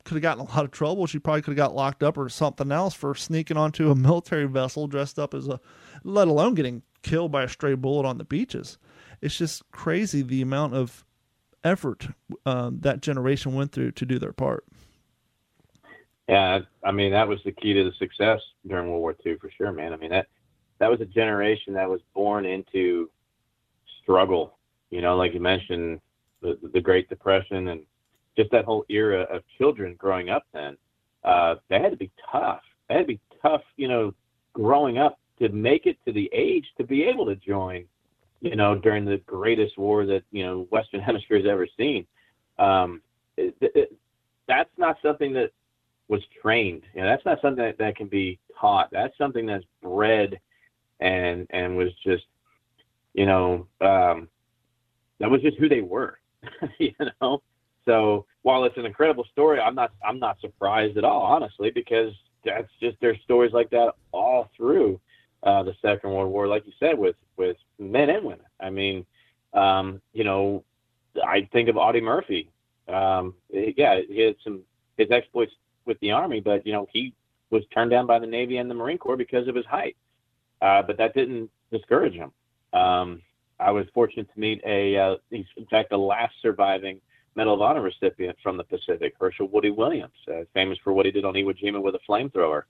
[0.04, 1.06] could have gotten a lot of trouble.
[1.06, 4.46] She probably could have got locked up or something else for sneaking onto a military
[4.46, 5.60] vessel dressed up as a,
[6.02, 8.76] let alone getting killed by a stray bullet on the beaches.
[9.20, 11.04] It's just crazy the amount of
[11.62, 12.08] effort
[12.44, 14.66] um, that generation went through to do their part.
[16.32, 19.50] Yeah, I mean that was the key to the success during World War II for
[19.50, 19.92] sure, man.
[19.92, 20.28] I mean that
[20.78, 23.10] that was a generation that was born into
[24.02, 24.56] struggle.
[24.88, 26.00] You know, like you mentioned,
[26.40, 27.82] the the Great Depression and
[28.34, 30.44] just that whole era of children growing up.
[30.54, 30.78] Then
[31.22, 32.62] uh, they had to be tough.
[32.88, 33.60] They had to be tough.
[33.76, 34.14] You know,
[34.54, 37.84] growing up to make it to the age to be able to join.
[38.40, 42.06] You know, during the greatest war that you know Western Hemisphere has ever seen.
[42.58, 43.02] Um,
[43.36, 43.92] it, it,
[44.48, 45.50] that's not something that
[46.12, 46.82] was trained.
[46.94, 48.90] You know, that's not something that, that can be taught.
[48.92, 50.38] That's something that's bred
[51.00, 52.24] and and was just,
[53.14, 54.28] you know, um,
[55.20, 56.18] that was just who they were,
[56.78, 56.92] you
[57.22, 57.42] know.
[57.86, 62.12] So while it's an incredible story, I'm not I'm not surprised at all, honestly, because
[62.44, 65.00] that's just there's stories like that all through
[65.42, 68.44] uh, the Second World War, like you said, with with men and women.
[68.60, 69.06] I mean,
[69.54, 70.62] um, you know,
[71.26, 72.50] I think of Audie Murphy.
[72.86, 74.60] Um, yeah, he had some
[74.98, 75.52] his exploits
[75.86, 77.14] with the Army, but you know he
[77.50, 79.96] was turned down by the Navy and the Marine Corps because of his height.
[80.60, 82.32] Uh, but that didn't discourage him.
[82.72, 83.20] Um,
[83.58, 87.00] I was fortunate to meet a, uh, he's in fact the last surviving
[87.34, 91.12] Medal of Honor recipient from the Pacific, Hershel Woody Williams, uh, famous for what he
[91.12, 92.62] did on Iwo Jima with a flamethrower.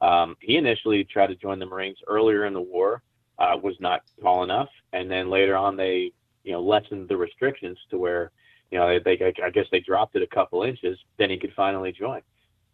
[0.00, 3.02] Um, he initially tried to join the Marines earlier in the war,
[3.38, 6.12] uh, was not tall enough, and then later on they,
[6.44, 8.32] you know, lessened the restrictions to where,
[8.70, 11.52] you know, they, they I guess they dropped it a couple inches, then he could
[11.54, 12.22] finally join.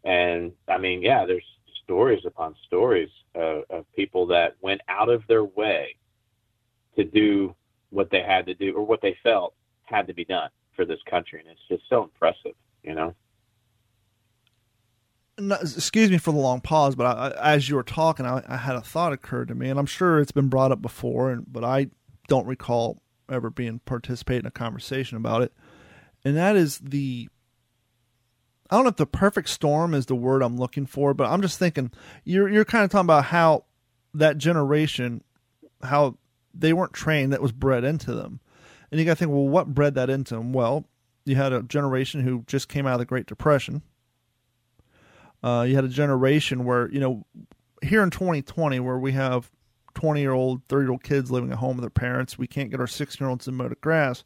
[0.04, 1.44] And I mean, yeah, there's
[1.82, 5.96] stories upon stories uh, of people that went out of their way
[6.96, 7.54] to do
[7.90, 10.98] what they had to do or what they felt had to be done for this
[11.08, 13.14] country, and it's just so impressive, you know.
[15.38, 18.56] No, excuse me for the long pause, but I, as you were talking, I, I,
[18.56, 21.44] had a thought occurred to me, and I'm sure it's been brought up before, and
[21.52, 21.88] but I
[22.28, 25.52] don't recall ever being participate in a conversation about it,
[26.24, 27.28] and that is the.
[28.70, 31.42] I don't know if the perfect storm is the word I'm looking for, but I'm
[31.42, 31.90] just thinking
[32.24, 33.64] you're you're kind of talking about how
[34.14, 35.22] that generation,
[35.82, 36.16] how
[36.54, 38.40] they weren't trained, that was bred into them,
[38.90, 40.52] and you got to think, well, what bred that into them?
[40.52, 40.86] Well,
[41.24, 43.82] you had a generation who just came out of the Great Depression
[45.44, 47.26] uh, you had a generation where, you know,
[47.82, 49.50] here in 2020, where we have
[49.92, 52.70] 20 year old, 30 year old kids living at home with their parents, we can't
[52.70, 54.24] get our 16 year olds to mow the grass.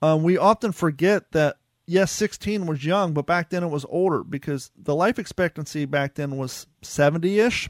[0.00, 1.56] Um, we often forget that,
[1.88, 6.14] yes, 16 was young, but back then it was older because the life expectancy back
[6.14, 7.68] then was 70 ish.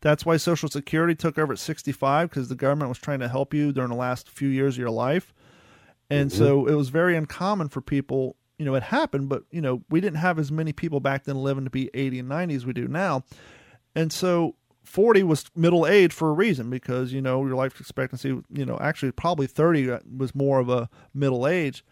[0.00, 3.52] That's why Social Security took over at 65 because the government was trying to help
[3.52, 5.34] you during the last few years of your life.
[6.08, 6.38] And mm-hmm.
[6.38, 10.00] so it was very uncommon for people you know, it happened, but you know, we
[10.00, 12.72] didn't have as many people back then living to be 80 and 90 as we
[12.72, 13.24] do now.
[13.94, 18.28] And so 40 was middle age for a reason because, you know, your life expectancy,
[18.50, 21.84] you know, actually probably 30 was more of a middle age.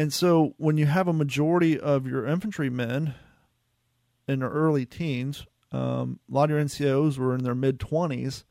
[0.00, 3.16] And so when you have a majority of your infantrymen
[4.26, 8.44] in their early teens, um, a lot of your NCOs were in their mid 20s,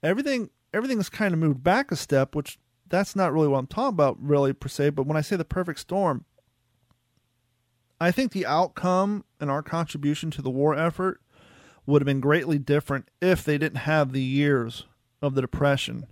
[0.00, 2.56] everything everything has kind of moved back a step, which
[2.88, 4.90] that's not really what I'm talking about, really, per se.
[4.90, 6.24] But when I say the perfect storm,
[8.00, 11.20] I think the outcome and our contribution to the war effort
[11.84, 14.86] would have been greatly different if they didn't have the years
[15.20, 16.06] of the Depression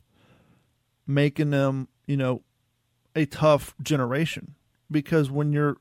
[1.07, 2.43] making them, you know,
[3.15, 4.57] a tough generation.
[4.91, 5.77] Because when you're,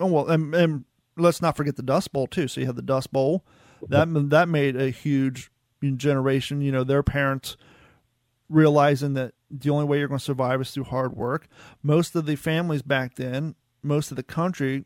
[0.00, 0.84] oh, well, and, and
[1.16, 2.48] let's not forget the Dust Bowl, too.
[2.48, 3.44] So you have the Dust Bowl.
[3.88, 5.50] That, that made a huge
[5.96, 7.56] generation, you know, their parents
[8.48, 11.48] realizing that the only way you're going to survive is through hard work.
[11.82, 14.84] Most of the families back then, most of the country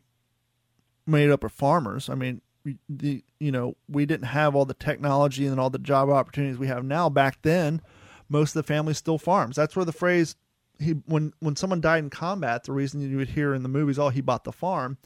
[1.07, 2.09] made up of farmers.
[2.09, 2.41] I mean,
[2.87, 6.67] the you know we didn't have all the technology and all the job opportunities we
[6.67, 7.09] have now.
[7.09, 7.81] Back then,
[8.27, 9.55] most of the family still farms.
[9.55, 10.35] That's where the phrase
[10.79, 13.99] he when when someone died in combat, the reason you would hear in the movies,
[13.99, 14.97] "Oh, he bought the farm,"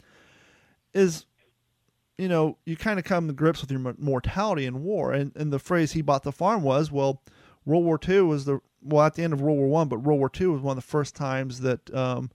[0.94, 1.26] is
[2.18, 5.12] you know you kind of come to grips with your mortality in war.
[5.12, 7.22] And and the phrase "he bought the farm" was well,
[7.66, 10.20] World War II was the well at the end of World War One, but World
[10.20, 12.30] War II was one of the first times that um,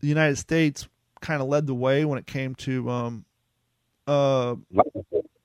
[0.00, 0.88] the United States
[1.20, 3.24] kind of led the way when it came to um,
[4.06, 4.56] uh,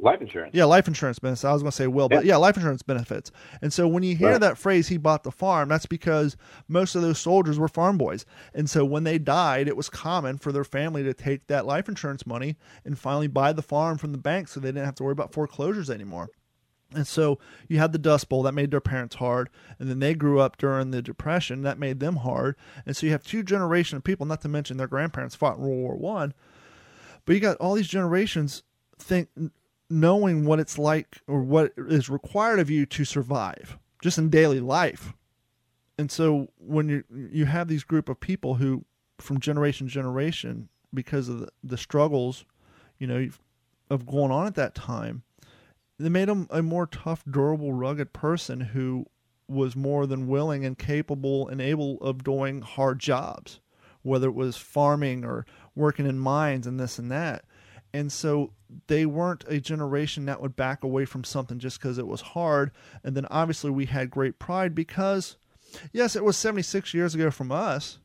[0.01, 0.53] life insurance.
[0.53, 1.45] Yeah, life insurance benefits.
[1.45, 2.33] I was going to say will, but yeah.
[2.33, 3.31] yeah, life insurance benefits.
[3.61, 4.41] And so when you hear right.
[4.41, 6.35] that phrase, he bought the farm, that's because
[6.67, 8.25] most of those soldiers were farm boys.
[8.53, 11.87] And so when they died, it was common for their family to take that life
[11.87, 15.03] insurance money and finally buy the farm from the bank so they didn't have to
[15.03, 16.29] worry about foreclosures anymore.
[16.93, 17.39] And so
[17.69, 19.49] you had the Dust Bowl that made their parents hard,
[19.79, 22.57] and then they grew up during the Depression that made them hard.
[22.85, 25.63] And so you have two generations of people, not to mention their grandparents fought in
[25.63, 26.33] World War One,
[27.23, 28.63] but you got all these generations
[28.99, 29.29] think
[29.91, 34.59] knowing what it's like or what is required of you to survive just in daily
[34.59, 35.13] life.
[35.97, 38.85] And so when you you have these group of people who
[39.19, 42.45] from generation to generation because of the, the struggles,
[42.97, 43.29] you know,
[43.89, 45.23] of going on at that time
[46.01, 49.05] they made him a more tough, durable, rugged person who
[49.47, 53.59] was more than willing and capable and able of doing hard jobs,
[54.01, 57.45] whether it was farming or working in mines and this and that.
[57.93, 58.53] And so
[58.87, 62.71] they weren't a generation that would back away from something just because it was hard.
[63.03, 65.37] And then obviously we had great pride because,
[65.91, 67.99] yes, it was 76 years ago from us,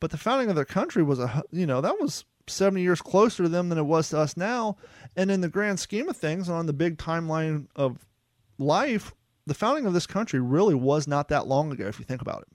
[0.00, 3.44] but the founding of their country was a, you know, that was 70 years closer
[3.44, 4.76] to them than it was to us now.
[5.16, 8.06] And in the grand scheme of things, on the big timeline of
[8.58, 9.14] life,
[9.46, 12.42] the founding of this country really was not that long ago, if you think about
[12.42, 12.48] it.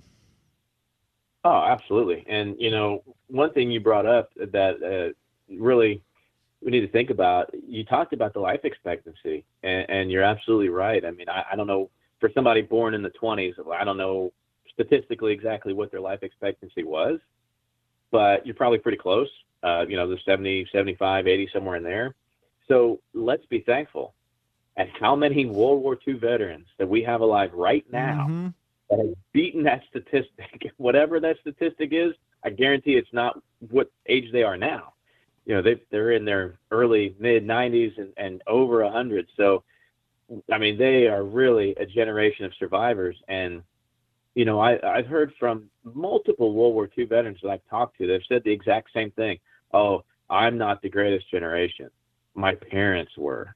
[1.43, 2.25] Oh, absolutely.
[2.27, 5.13] And you know, one thing you brought up that uh,
[5.55, 6.01] really
[6.61, 7.49] we need to think about.
[7.67, 11.03] You talked about the life expectancy, and, and you're absolutely right.
[11.05, 11.89] I mean, I, I don't know
[12.19, 13.53] for somebody born in the 20s.
[13.71, 14.33] I don't know
[14.73, 17.19] statistically exactly what their life expectancy was,
[18.11, 19.29] but you're probably pretty close.
[19.63, 22.15] Uh, you know, the 70, 75, 80, somewhere in there.
[22.67, 24.13] So let's be thankful
[24.77, 28.53] at how many World War II veterans that we have alive right now Mhm.
[28.89, 30.71] that have beaten that statistic.
[30.77, 34.93] Whatever that statistic is, I guarantee it's not what age they are now.
[35.47, 39.27] You know, they they're in their early mid 90s and, and over 100.
[39.37, 39.63] So,
[40.51, 43.15] I mean, they are really a generation of survivors.
[43.29, 43.63] And
[44.35, 48.07] you know, I I've heard from multiple World War II veterans that I've talked to.
[48.07, 49.39] They've said the exact same thing.
[49.73, 51.89] Oh, I'm not the greatest generation.
[52.35, 53.55] My parents were.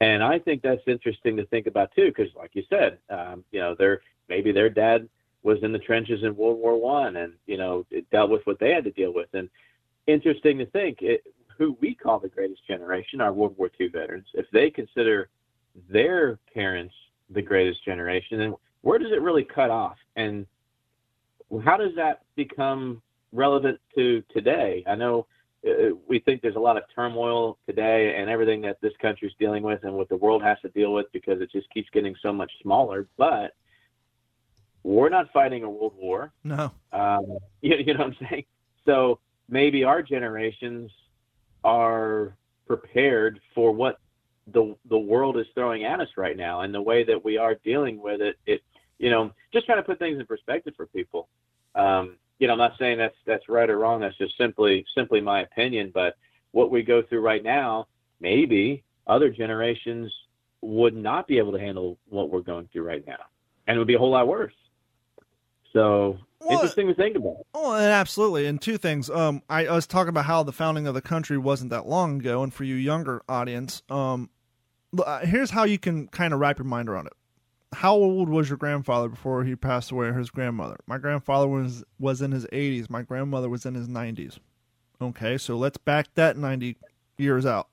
[0.00, 3.60] And I think that's interesting to think about too, because like you said, um, you
[3.60, 5.10] know, their maybe their dad
[5.42, 8.72] was in the trenches in World War One, and you know, dealt with what they
[8.72, 9.28] had to deal with.
[9.34, 9.50] And
[10.06, 11.22] interesting to think it,
[11.58, 15.28] who we call the greatest generation, our World War II veterans, if they consider
[15.90, 16.94] their parents
[17.30, 19.96] the greatest generation, then where does it really cut off?
[20.16, 20.46] And
[21.64, 23.02] how does that become
[23.32, 24.84] relevant to today?
[24.86, 25.26] I know
[25.66, 29.62] uh, we think there's a lot of turmoil today and everything that this country's dealing
[29.62, 32.32] with and what the world has to deal with because it just keeps getting so
[32.32, 33.06] much smaller.
[33.16, 33.54] But
[34.82, 36.32] we're not fighting a world war.
[36.44, 36.70] No.
[36.92, 38.44] Um, you, you know what I'm saying?
[38.84, 39.18] So
[39.48, 40.90] maybe our generations
[41.64, 42.36] are
[42.66, 43.98] prepared for what
[44.52, 47.56] the the world is throwing at us right now, and the way that we are
[47.64, 48.36] dealing with it.
[48.46, 48.62] It
[48.98, 51.28] you know just trying to put things in perspective for people.
[51.74, 54.00] Um, you know, I'm not saying that's that's right or wrong.
[54.00, 55.90] That's just simply simply my opinion.
[55.92, 56.14] But
[56.52, 57.88] what we go through right now,
[58.20, 60.12] maybe other generations
[60.62, 63.24] would not be able to handle what we're going through right now,
[63.66, 64.54] and it would be a whole lot worse.
[65.72, 67.46] So Well, interesting to think about.
[67.54, 68.46] Oh, and absolutely.
[68.46, 69.08] And two things.
[69.10, 72.20] Um, I, I was talking about how the founding of the country wasn't that long
[72.20, 74.30] ago, and for you younger audience, um,
[74.98, 77.14] uh, here's how you can kind of wrap your mind around it.
[77.72, 80.76] How old was your grandfather before he passed away, or his grandmother?
[80.86, 82.88] My grandfather was was in his 80s.
[82.88, 84.38] My grandmother was in his 90s.
[85.00, 86.76] Okay, so let's back that 90
[87.18, 87.68] years out.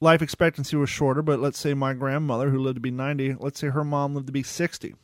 [0.00, 3.58] Life expectancy was shorter, but let's say my grandmother, who lived to be 90, let's
[3.58, 4.94] say her mom lived to be 60.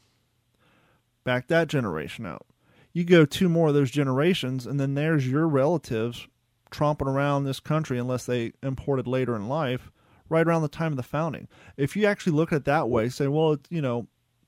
[1.25, 2.47] Back that generation out
[2.93, 6.29] you go two more of those generations, and then there's your relatives
[6.71, 9.91] tromping around this country, unless they imported later in life,
[10.29, 11.49] right around the time of the founding.
[11.77, 13.97] If you actually look at it that way, say, well, you know,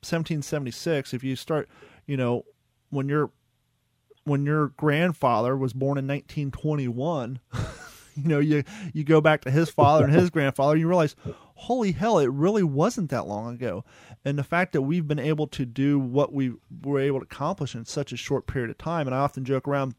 [0.00, 1.14] 1776.
[1.14, 1.68] If you start,
[2.06, 2.44] you know,
[2.90, 3.30] when your
[4.24, 7.40] when your grandfather was born in 1921,
[8.22, 11.16] you know, you you go back to his father and his grandfather, you realize,
[11.54, 13.84] holy hell, it really wasn't that long ago.
[14.24, 16.52] And the fact that we've been able to do what we
[16.82, 19.68] were able to accomplish in such a short period of time, and I often joke
[19.68, 19.94] around,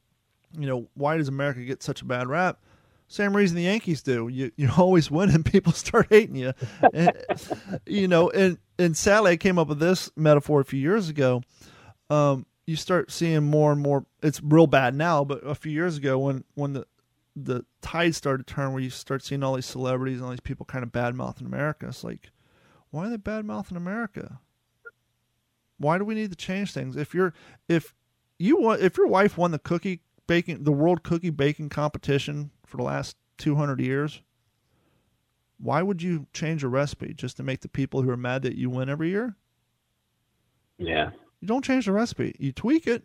[0.57, 2.59] you know, why does America get such a bad rap?
[3.07, 4.27] Same reason the Yankees do.
[4.27, 6.53] You you always win and people start hating you.
[6.93, 7.11] And,
[7.85, 11.41] you know, and and sadly I came up with this metaphor a few years ago.
[12.09, 15.97] Um, you start seeing more and more it's real bad now, but a few years
[15.97, 16.87] ago when when the
[17.35, 20.39] the tide started to turn where you start seeing all these celebrities and all these
[20.39, 21.87] people kind of bad mouthing America.
[21.87, 22.31] It's like,
[22.91, 24.39] why are they bad mouthing America?
[25.77, 26.95] Why do we need to change things?
[26.95, 27.33] If you're
[27.67, 27.93] if
[28.39, 32.77] you want if your wife won the cookie baking the world cookie baking competition for
[32.77, 34.21] the last two hundred years,
[35.57, 38.55] why would you change a recipe just to make the people who are mad that
[38.55, 39.35] you win every year?
[40.77, 41.11] Yeah.
[41.41, 42.35] You don't change the recipe.
[42.39, 43.03] You tweak it.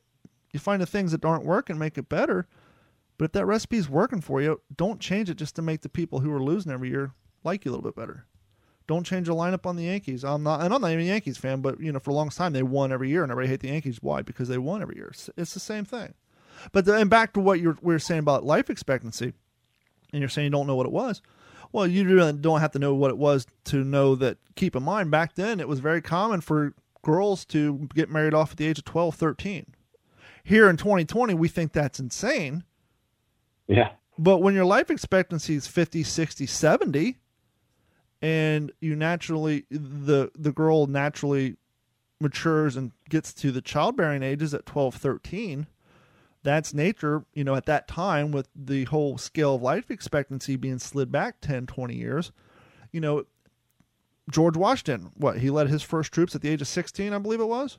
[0.53, 2.47] You find the things that aren't working, make it better.
[3.21, 5.91] But if that recipe is working for you, don't change it just to make the
[5.91, 7.13] people who are losing every year
[7.45, 8.25] like you a little bit better.
[8.87, 10.25] Don't change the lineup on the Yankees.
[10.25, 12.31] I'm not, and I'm not even a Yankees fan, but you know, for a long
[12.31, 13.99] time they won every year, and everybody hate the Yankees.
[14.01, 14.23] Why?
[14.23, 15.13] Because they won every year.
[15.37, 16.15] It's, the same thing.
[16.73, 19.35] But and back to what you're we were saying about life expectancy,
[20.15, 21.21] and you're saying you don't know what it was.
[21.73, 24.39] Well, you really don't have to know what it was to know that.
[24.57, 28.53] Keep in mind, back then it was very common for girls to get married off
[28.53, 29.75] at the age of 12, 13.
[30.43, 32.65] Here in 2020, we think that's insane.
[33.71, 33.91] Yeah.
[34.19, 37.17] But when your life expectancy is 50, 60, 70,
[38.21, 41.57] and you naturally, the, the girl naturally
[42.21, 45.67] matures and gets to the childbearing ages at 12, 13,
[46.43, 50.79] that's nature, you know, at that time with the whole scale of life expectancy being
[50.79, 52.33] slid back 10, 20 years,
[52.93, 53.25] you know,
[54.31, 57.41] George Washington, what, he led his first troops at the age of 16, I believe
[57.41, 57.79] it was?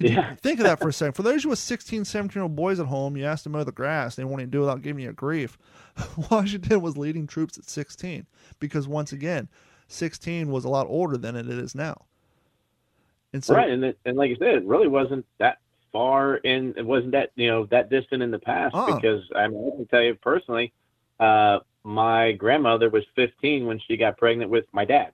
[0.00, 0.34] Yeah.
[0.42, 1.14] think of that for a second.
[1.14, 3.64] For those you with 16, 17 year old boys at home, you asked to mow
[3.64, 5.58] the grass, they won't even do it without giving you a grief.
[6.30, 8.26] Washington was leading troops at 16
[8.60, 9.48] because, once again,
[9.88, 12.04] 16 was a lot older than it is now.
[13.32, 15.58] And so, right, and it, and like you said, it really wasn't that
[15.92, 18.94] far in it wasn't that you know that distant in the past Uh-uh.
[18.94, 20.72] because I, mean, I can tell you personally,
[21.20, 25.12] uh, my grandmother was 15 when she got pregnant with my dad.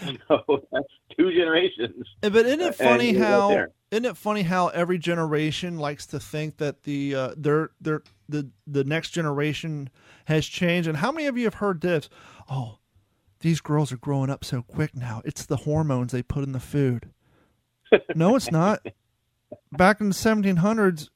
[0.28, 0.86] So that's
[1.16, 2.06] two generations.
[2.20, 6.82] But isn't it funny how isn't it funny how every generation likes to think that
[6.82, 9.90] the uh, their their the the next generation
[10.26, 10.88] has changed?
[10.88, 12.08] And how many of you have heard this?
[12.50, 12.78] Oh,
[13.40, 15.22] these girls are growing up so quick now.
[15.24, 17.10] It's the hormones they put in the food.
[18.14, 18.84] no, it's not.
[19.70, 21.08] Back in the 1700s,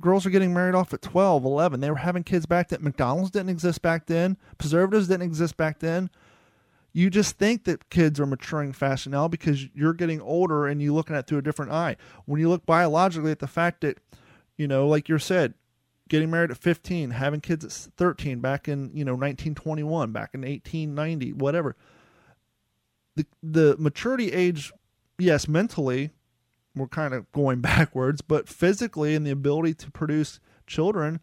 [0.00, 1.80] girls were getting married off at 12, 11.
[1.80, 2.82] They were having kids back then.
[2.82, 4.36] McDonald's didn't exist back then.
[4.58, 6.10] Preservatives didn't exist back then
[6.96, 10.94] you just think that kids are maturing faster now because you're getting older and you're
[10.94, 11.94] looking at through a different eye.
[12.24, 13.98] When you look biologically at the fact that,
[14.56, 15.52] you know, like you said,
[16.08, 20.40] getting married at 15, having kids at 13 back in, you know, 1921, back in
[20.40, 21.76] 1890, whatever.
[23.14, 24.72] The the maturity age,
[25.18, 26.12] yes, mentally
[26.74, 31.20] we're kind of going backwards, but physically and the ability to produce children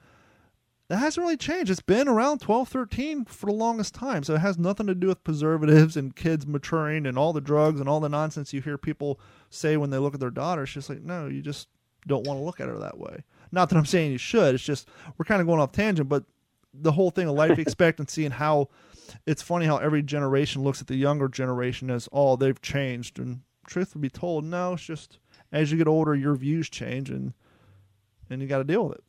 [0.93, 1.71] that hasn't really changed.
[1.71, 4.21] It's been around 12, 13 for the longest time.
[4.21, 7.79] So it has nothing to do with preservatives and kids maturing and all the drugs
[7.79, 9.19] and all the nonsense you hear people
[9.49, 10.61] say when they look at their daughter.
[10.61, 11.67] It's just like, no, you just
[12.05, 13.23] don't want to look at her that way.
[13.51, 14.53] Not that I'm saying you should.
[14.53, 14.87] It's just
[15.17, 16.25] we're kind of going off tangent, but
[16.75, 18.69] the whole thing of life expectancy and how
[19.25, 23.41] it's funny how every generation looks at the younger generation as oh they've changed and
[23.65, 25.19] truth would be told no it's just
[25.51, 27.33] as you get older your views change and
[28.29, 29.03] and you got to deal with it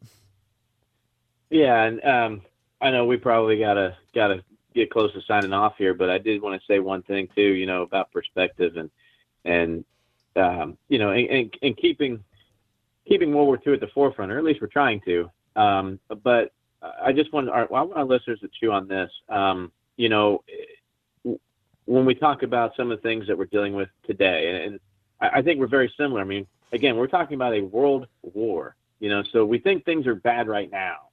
[1.51, 2.43] Yeah, and um,
[2.81, 4.43] I know we probably gotta gotta
[4.75, 7.43] get close to signing off here, but I did want to say one thing too,
[7.43, 8.91] you know, about perspective and
[9.45, 9.85] and
[10.37, 12.23] um, you know, and, and, and keeping
[13.07, 15.31] keeping World War II at the forefront, or at least we're trying to.
[15.57, 16.53] Um, but
[17.03, 19.11] I just want our, I want our listeners to chew on this.
[19.29, 20.43] Um, you know,
[21.87, 24.81] when we talk about some of the things that we're dealing with today, and, and
[25.21, 26.21] I, I think we're very similar.
[26.21, 28.77] I mean, again, we're talking about a world war.
[29.01, 31.04] You know, so we think things are bad right now.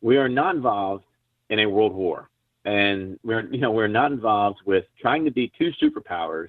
[0.00, 1.04] We are not involved
[1.48, 2.30] in a world war,
[2.64, 6.48] and we're you know we're not involved with trying to be two superpowers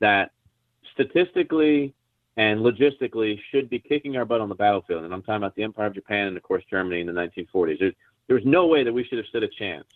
[0.00, 0.32] that
[0.92, 1.94] statistically
[2.36, 5.04] and logistically should be kicking our butt on the battlefield.
[5.04, 7.78] And I'm talking about the Empire of Japan and of course Germany in the 1940s.
[7.78, 7.92] There,
[8.28, 9.86] there was no way that we should have stood a chance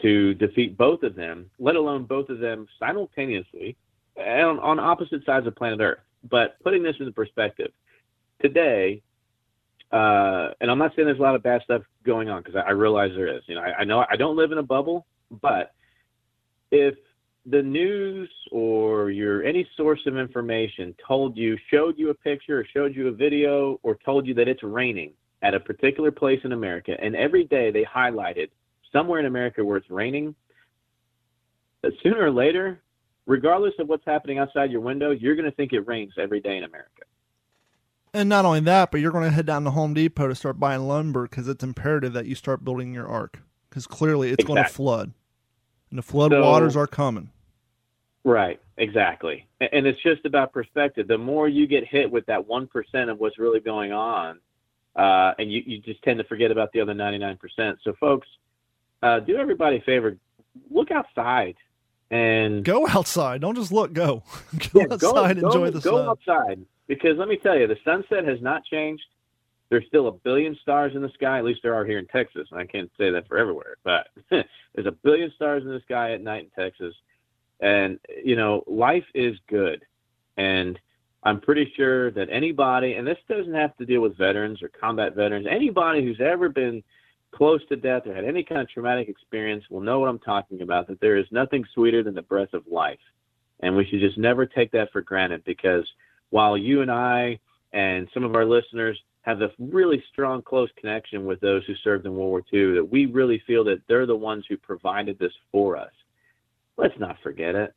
[0.00, 3.76] to defeat both of them, let alone both of them simultaneously
[4.16, 6.00] and on, on opposite sides of planet Earth.
[6.28, 7.72] But putting this into perspective,
[8.40, 9.02] today,
[9.92, 12.68] uh, and I'm not saying there's a lot of bad stuff going on because I,
[12.68, 13.42] I realize there is.
[13.46, 15.06] You know, I, I know I don't live in a bubble,
[15.42, 15.74] but
[16.70, 16.94] if
[17.46, 22.66] the news or your any source of information told you, showed you a picture or
[22.72, 25.12] showed you a video or told you that it's raining
[25.42, 28.48] at a particular place in America, and every day they highlighted
[28.92, 30.34] somewhere in America where it's raining,
[32.02, 32.80] sooner or later,
[33.26, 36.56] regardless of what's happening outside your window, you're going to think it rains every day
[36.56, 37.02] in America.
[38.14, 40.60] And not only that, but you're going to head down to Home Depot to start
[40.60, 44.62] buying lumber because it's imperative that you start building your ark because clearly it's going
[44.62, 45.12] to flood,
[45.90, 47.30] and the flood So- waters are coming.
[48.24, 49.48] Right, exactly.
[49.60, 51.08] And it's just about perspective.
[51.08, 54.38] The more you get hit with that 1% of what's really going on,
[54.94, 57.38] uh, and you, you just tend to forget about the other 99%.
[57.82, 58.28] So, folks,
[59.02, 60.16] uh, do everybody a favor
[60.70, 61.56] look outside
[62.12, 63.40] and Go outside.
[63.40, 63.92] Don't just look.
[63.92, 64.22] Go.
[64.72, 65.40] go Yeah, outside.
[65.40, 66.08] go, enjoy go, the go sun.
[66.08, 66.60] outside
[66.94, 69.04] because let me tell you, the sunset has not changed.
[69.70, 71.38] There's still a billion stars in the sky.
[71.38, 72.48] At least there are here in Texas.
[72.50, 76.12] And I can't say that for everywhere, but there's a billion stars in the sky
[76.12, 76.94] at night in Texas.
[77.60, 79.84] And you know, life is good.
[80.36, 80.78] And
[81.22, 85.14] I'm pretty sure that anybody, and this doesn't have to deal with veterans or combat
[85.14, 86.82] veterans, anybody who's ever been
[87.30, 90.60] close to death or had any kind of traumatic experience will know what I'm talking
[90.60, 90.88] about.
[90.88, 92.98] That there is nothing sweeter than the breath of life
[93.62, 95.86] and we should just never take that for granted because
[96.32, 97.38] while you and I
[97.74, 102.06] and some of our listeners have a really strong, close connection with those who served
[102.06, 105.32] in World War II, that we really feel that they're the ones who provided this
[105.52, 105.92] for us.
[106.78, 107.74] Let's not forget it,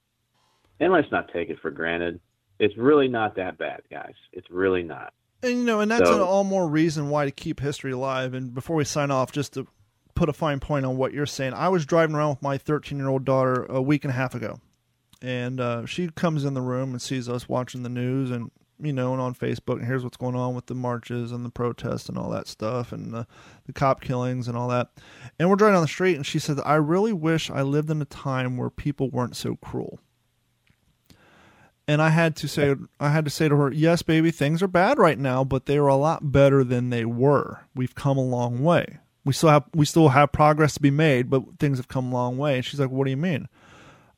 [0.79, 2.19] and let's not take it for granted.
[2.57, 4.13] It's really not that bad, guys.
[4.31, 5.13] It's really not.
[5.43, 8.33] And you know, and that's So- an all more reason why to keep history alive.
[8.33, 9.67] And before we sign off, just to
[10.15, 12.97] put a fine point on what you're saying, I was driving around with my 13
[12.97, 14.59] year old daughter a week and a half ago,
[15.21, 18.91] and uh, she comes in the room and sees us watching the news and you
[18.91, 22.09] know, and on Facebook, and here's what's going on with the marches and the protests
[22.09, 23.27] and all that stuff, and the,
[23.65, 24.89] the cop killings and all that.
[25.39, 28.01] And we're driving down the street, and she said, "I really wish I lived in
[28.01, 29.99] a time where people weren't so cruel."
[31.87, 34.67] And I had to say, I had to say to her, "Yes, baby, things are
[34.67, 37.61] bad right now, but they are a lot better than they were.
[37.75, 38.99] We've come a long way.
[39.23, 42.13] We still have, we still have progress to be made, but things have come a
[42.13, 43.47] long way." And she's like, "What do you mean?"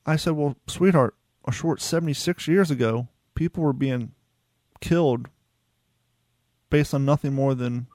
[0.08, 4.14] I said, "Well, sweetheart, a short seventy-six years ago, people were being
[4.80, 5.28] killed
[6.70, 7.88] based on nothing more than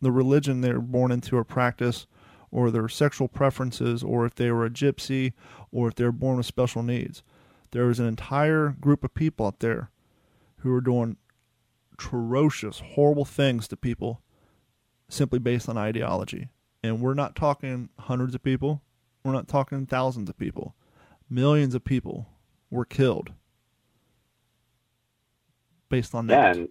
[0.00, 2.06] the religion they were born into or practice,
[2.50, 5.32] or their sexual preferences, or if they were a gypsy,
[5.70, 7.22] or if they were born with special needs.
[7.72, 9.90] There is an entire group of people out there
[10.58, 11.16] who are doing
[11.92, 14.22] atrocious, horrible things to people
[15.08, 16.48] simply based on ideology.
[16.82, 18.82] And we're not talking hundreds of people,
[19.24, 20.74] we're not talking thousands of people.
[21.30, 22.26] Millions of people
[22.70, 23.32] were killed
[25.88, 26.56] based on Yeah, that.
[26.56, 26.68] and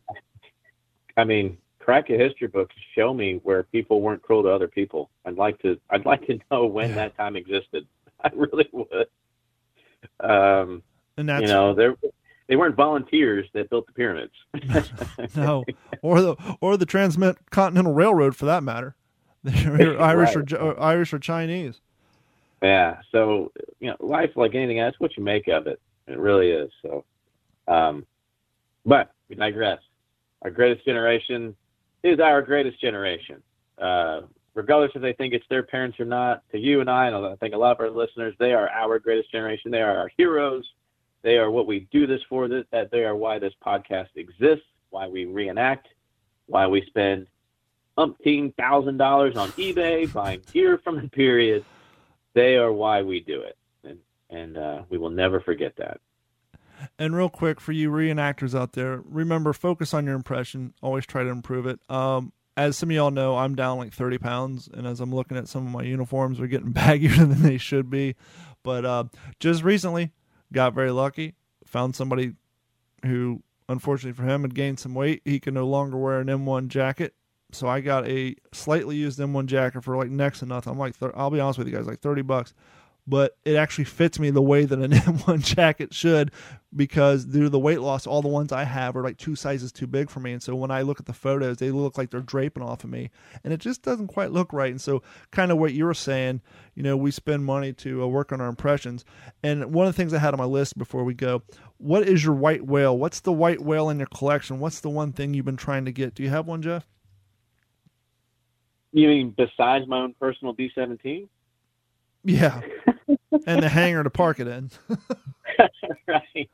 [1.15, 4.67] I mean, crack a history book to show me where people weren't cruel to other
[4.67, 5.09] people.
[5.25, 5.79] I'd like to.
[5.89, 6.95] I'd like to know when Yeah.
[6.95, 7.87] that time existed.
[8.23, 9.07] I really would.
[10.19, 10.83] Um,
[11.17, 11.89] and that's you know, they
[12.47, 14.33] they weren't volunteers that built the pyramids.
[15.35, 15.63] no,
[16.01, 18.95] or the or the transcontinental railroad for that matter.
[19.43, 20.45] They're Irish Right.
[20.45, 21.81] J- or Irish or Chinese.
[22.61, 22.97] Yeah.
[23.11, 25.79] So you know, life like anything else, what you make of it.
[26.07, 26.71] It really is.
[26.81, 27.03] So,
[27.67, 28.05] um,
[28.85, 29.79] but we digress.
[30.41, 31.55] Our greatest generation
[32.03, 33.43] is our greatest generation.
[33.77, 34.21] Uh,
[34.53, 37.35] regardless if they think it's their parents or not, to you and I, and I
[37.35, 39.71] think a lot of our listeners, they are our greatest generation.
[39.71, 40.65] They are our heroes.
[41.21, 42.47] They are what we do this for.
[42.47, 44.65] That they are why this podcast exists.
[44.89, 45.87] Why we reenact.
[46.45, 47.27] Why we spend
[47.97, 51.65] umpteen thousand dollars on eBay buying gear from the period.
[52.37, 53.97] They are why we do it, and
[54.29, 55.99] and uh, we will never forget that.
[56.99, 60.75] And real quick for you reenactors out there, remember focus on your impression.
[60.83, 61.79] Always try to improve it.
[61.89, 65.35] Um, as some of y'all know, I'm down like 30 pounds, and as I'm looking
[65.35, 68.15] at some of my uniforms, they're getting baggier than they should be.
[68.61, 69.05] But uh,
[69.39, 70.11] just recently,
[70.53, 71.33] got very lucky.
[71.65, 72.33] Found somebody
[73.03, 75.23] who, unfortunately for him, had gained some weight.
[75.25, 77.15] He can no longer wear an M1 jacket.
[77.51, 80.73] So I got a slightly used M1 jacket for like next to nothing.
[80.73, 82.53] I'm like, I'll be honest with you guys, like 30 bucks.
[83.09, 86.29] But it actually fits me the way that an M1 jacket should
[86.75, 89.71] because due to the weight loss, all the ones I have are like two sizes
[89.71, 90.33] too big for me.
[90.33, 92.89] And so when I look at the photos, they look like they're draping off of
[92.89, 93.09] me.
[93.45, 94.71] And it just doesn't quite look right.
[94.71, 96.41] And so, kind of what you were saying,
[96.75, 99.05] you know, we spend money to uh, work on our impressions.
[99.41, 101.43] And one of the things I had on my list before we go,
[101.77, 102.97] what is your white whale?
[102.97, 104.59] What's the white whale in your collection?
[104.59, 106.13] What's the one thing you've been trying to get?
[106.13, 106.85] Do you have one, Jeff?
[108.91, 111.27] You mean besides my own personal B-17?
[112.23, 112.61] Yeah.
[113.45, 114.69] and the hangar to park it in.
[116.07, 116.49] right.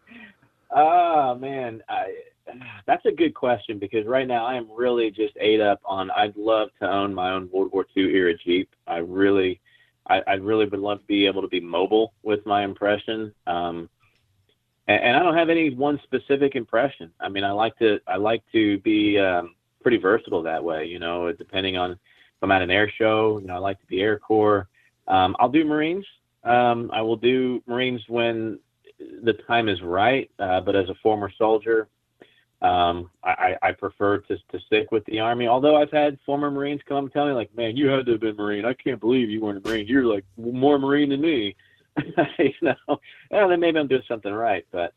[0.72, 2.16] Oh man, I,
[2.86, 6.12] that's a good question because right now I am really just ate up on.
[6.12, 8.70] I'd love to own my own World War II era Jeep.
[8.88, 9.62] I really,
[10.08, 13.34] I, I really would love to be able to be mobile with my impression.
[13.48, 13.90] Um,
[14.88, 17.12] and, and I don't have any one specific impression.
[17.20, 20.86] I mean, I like to, I like to be um, pretty versatile that way.
[20.86, 21.98] You know, depending on
[22.44, 23.40] I'm at an air show.
[23.40, 24.68] You know, I like to be Air Corps.
[25.08, 26.06] Um, I'll do Marines.
[26.44, 28.60] Um, I will do Marines when
[29.24, 30.30] the time is right.
[30.40, 31.88] Uh, but as a former soldier,
[32.62, 35.48] um, I, I prefer to to stick with the Army.
[35.48, 38.38] Although I've had former Marines come tell me, like, "Man, you had to have been
[38.38, 38.64] Marine.
[38.66, 39.86] I can't believe you weren't a Marine.
[39.88, 41.56] You're like more Marine than me."
[42.40, 44.66] you know, well, then maybe I'm doing something right.
[44.72, 44.94] But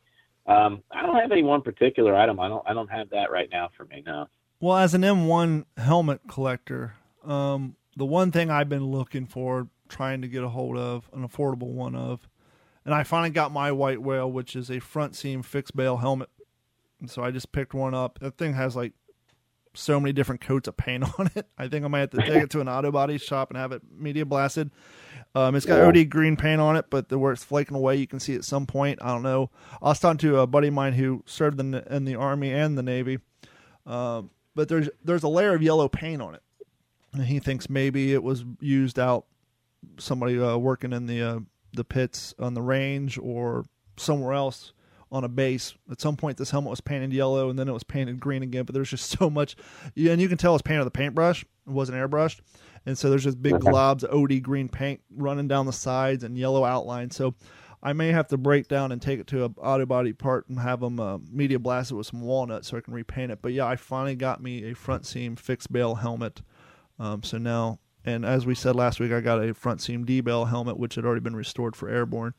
[0.46, 2.38] um, I don't have any one particular item.
[2.38, 4.02] I don't I don't have that right now for me.
[4.06, 4.26] No.
[4.60, 6.94] Well, as an M1 helmet collector,
[7.26, 11.26] um, the one thing I've been looking for, trying to get a hold of, an
[11.26, 12.28] affordable one of,
[12.84, 16.30] and I finally got my white whale, which is a front seam fixed bail helmet.
[17.00, 18.20] And so I just picked one up.
[18.20, 18.92] That thing has like
[19.74, 21.46] so many different coats of paint on it.
[21.58, 23.72] I think I might have to take it to an auto body shop and have
[23.72, 24.70] it media blasted.
[25.34, 25.80] Um, it's got.
[25.80, 28.44] OD green paint on it, but the, where it's flaking away, you can see at
[28.44, 29.00] some point.
[29.02, 29.50] I don't know.
[29.82, 32.52] I was talking to a buddy of mine who served in the, in the army
[32.52, 33.18] and the navy,
[33.84, 36.42] um, but there's there's a layer of yellow paint on it,
[37.18, 39.26] and he thinks maybe it was used out
[39.98, 41.38] somebody uh, working in the uh,
[41.72, 43.64] the pits on the range or
[43.96, 44.72] somewhere else
[45.12, 45.74] on a base.
[45.90, 48.64] At some point, this helmet was painted yellow, and then it was painted green again.
[48.64, 49.56] But there's just so much,
[49.94, 51.42] yeah, and you can tell it's painted with a paintbrush.
[51.42, 52.40] It wasn't airbrushed,
[52.84, 56.36] and so there's just big globs of OD green paint running down the sides and
[56.36, 57.10] yellow outline.
[57.10, 57.34] So
[57.82, 60.58] I may have to break down and take it to a auto body part and
[60.58, 63.40] have them uh, media blast it with some walnut so I can repaint it.
[63.42, 66.42] But yeah, I finally got me a front seam fixed bail helmet.
[66.98, 70.20] Um, so now, and as we said last week, I got a front seam D
[70.20, 72.34] bail helmet, which had already been restored for airborne.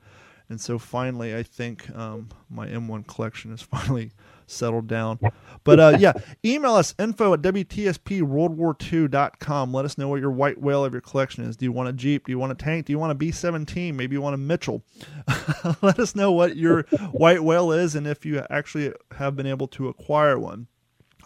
[0.50, 4.12] And so finally, I think um, my M1 collection is finally
[4.46, 5.20] settled down.
[5.66, 6.14] But uh, yeah,
[6.46, 9.74] email us info at WTSPWorldWar2.com.
[9.74, 11.58] Let us know what your white whale of your collection is.
[11.58, 12.26] Do you want a Jeep?
[12.26, 12.86] Do you want a tank?
[12.86, 13.98] Do you want a B 17?
[13.98, 14.86] Maybe you want a Mitchell.
[15.82, 19.68] Let us know what your white whale is and if you actually have been able
[19.70, 20.68] to acquire one.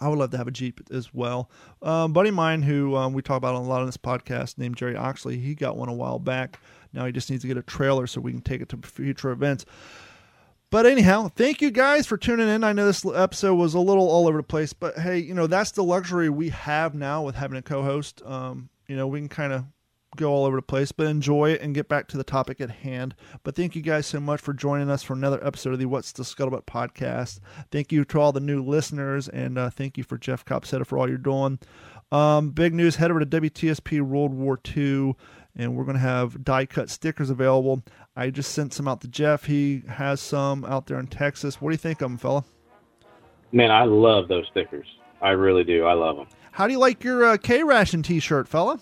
[0.02, 1.50] I would love to have a Jeep as well.
[1.80, 4.76] Um, buddy of mine who um, we talk about a lot on this podcast named
[4.76, 6.58] Jerry Oxley, he got one a while back.
[6.92, 9.30] Now he just needs to get a trailer so we can take it to future
[9.30, 9.64] events.
[10.70, 12.64] But anyhow, thank you guys for tuning in.
[12.64, 15.46] I know this episode was a little all over the place, but hey, you know
[15.46, 18.22] that's the luxury we have now with having a co-host.
[18.24, 19.64] Um, you know, we can kind of
[20.16, 22.70] go all over the place, but enjoy it and get back to the topic at
[22.70, 23.14] hand.
[23.42, 26.12] But thank you guys so much for joining us for another episode of the What's
[26.12, 27.40] the Scuttlebutt podcast.
[27.70, 30.98] Thank you to all the new listeners, and uh, thank you for Jeff Copsetta for
[30.98, 31.58] all you're doing.
[32.10, 35.14] Um, big news: head over to WTSP World War II,
[35.56, 37.82] and we're going to have die cut stickers available.
[38.14, 39.44] I just sent some out to Jeff.
[39.46, 41.60] He has some out there in Texas.
[41.60, 42.44] What do you think of them, fella?
[43.52, 44.86] Man, I love those stickers.
[45.20, 45.84] I really do.
[45.84, 46.26] I love them.
[46.52, 48.78] How do you like your uh, K Ration T-shirt, fella?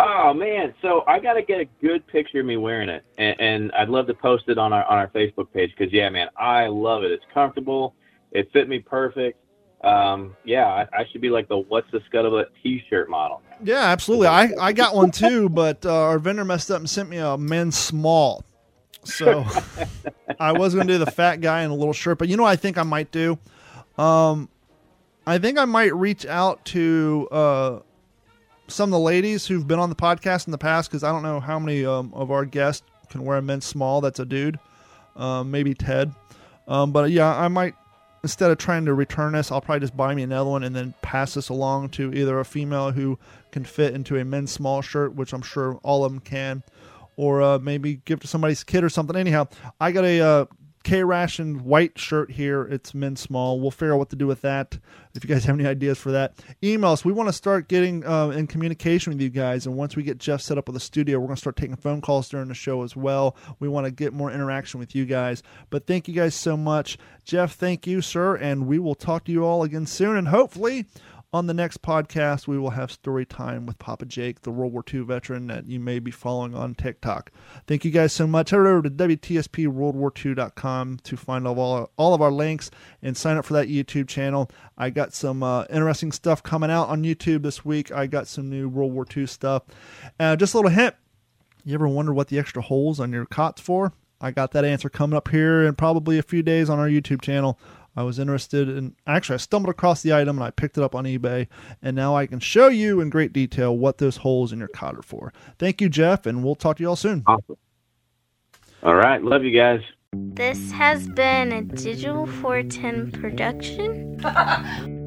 [0.00, 3.40] Oh man, so I got to get a good picture of me wearing it, and,
[3.40, 6.28] and I'd love to post it on our on our Facebook page because yeah, man,
[6.36, 7.10] I love it.
[7.10, 7.94] It's comfortable.
[8.30, 9.40] It fit me perfect.
[9.82, 13.42] Um, yeah, I, I should be like the "What's the Scuttlebutt" T-shirt model.
[13.62, 14.28] Yeah, absolutely.
[14.28, 17.36] I, I got one too, but uh, our vendor messed up and sent me a
[17.36, 18.44] men's small.
[19.04, 19.44] So
[20.40, 22.44] I was going to do the fat guy in a little shirt, but you know
[22.44, 23.38] what I think I might do?
[23.96, 24.48] Um,
[25.26, 27.78] I think I might reach out to uh,
[28.68, 31.22] some of the ladies who've been on the podcast in the past because I don't
[31.22, 34.00] know how many um, of our guests can wear a men's small.
[34.00, 34.58] That's a dude.
[35.16, 36.12] Um, maybe Ted.
[36.66, 37.74] Um, but yeah, I might
[38.22, 40.94] instead of trying to return this, I'll probably just buy me another one and then
[41.02, 43.18] pass this along to either a female who
[43.52, 46.62] can fit into a men's small shirt, which I'm sure all of them can,
[47.16, 49.16] or uh, maybe give to somebody's kid or something.
[49.16, 49.48] Anyhow,
[49.80, 50.44] I got a uh,
[50.88, 52.62] K Ration white shirt here.
[52.62, 53.60] It's men's small.
[53.60, 54.78] We'll figure out what to do with that.
[55.14, 56.32] If you guys have any ideas for that,
[56.64, 57.04] email us.
[57.04, 59.66] We want to start getting uh, in communication with you guys.
[59.66, 61.76] And once we get Jeff set up with a studio, we're going to start taking
[61.76, 63.36] phone calls during the show as well.
[63.60, 65.42] We want to get more interaction with you guys.
[65.68, 66.96] But thank you guys so much.
[67.22, 68.36] Jeff, thank you, sir.
[68.36, 70.16] And we will talk to you all again soon.
[70.16, 70.86] And hopefully,
[71.32, 74.84] on the next podcast, we will have story time with Papa Jake, the World War
[74.92, 77.30] II veteran that you may be following on TikTok.
[77.66, 78.50] Thank you guys so much.
[78.50, 82.70] Head over to WTSPWorldWar2.com to find all, all of our links
[83.02, 84.50] and sign up for that YouTube channel.
[84.76, 87.92] I got some uh, interesting stuff coming out on YouTube this week.
[87.92, 89.64] I got some new World War II stuff.
[90.18, 90.94] Uh, just a little hint
[91.68, 93.92] you ever wonder what the extra holes on your cot's for?
[94.20, 97.20] I got that answer coming up here in probably a few days on our YouTube
[97.20, 97.58] channel.
[97.98, 100.94] I was interested in actually I stumbled across the item and I picked it up
[100.94, 101.48] on eBay
[101.82, 104.94] and now I can show you in great detail what those holes in your cot
[104.94, 105.32] are for.
[105.58, 107.24] Thank you, Jeff, and we'll talk to you all soon.
[107.26, 107.56] Awesome.
[108.84, 109.80] All right, love you guys.
[110.12, 114.94] This has been a Digital 410 production.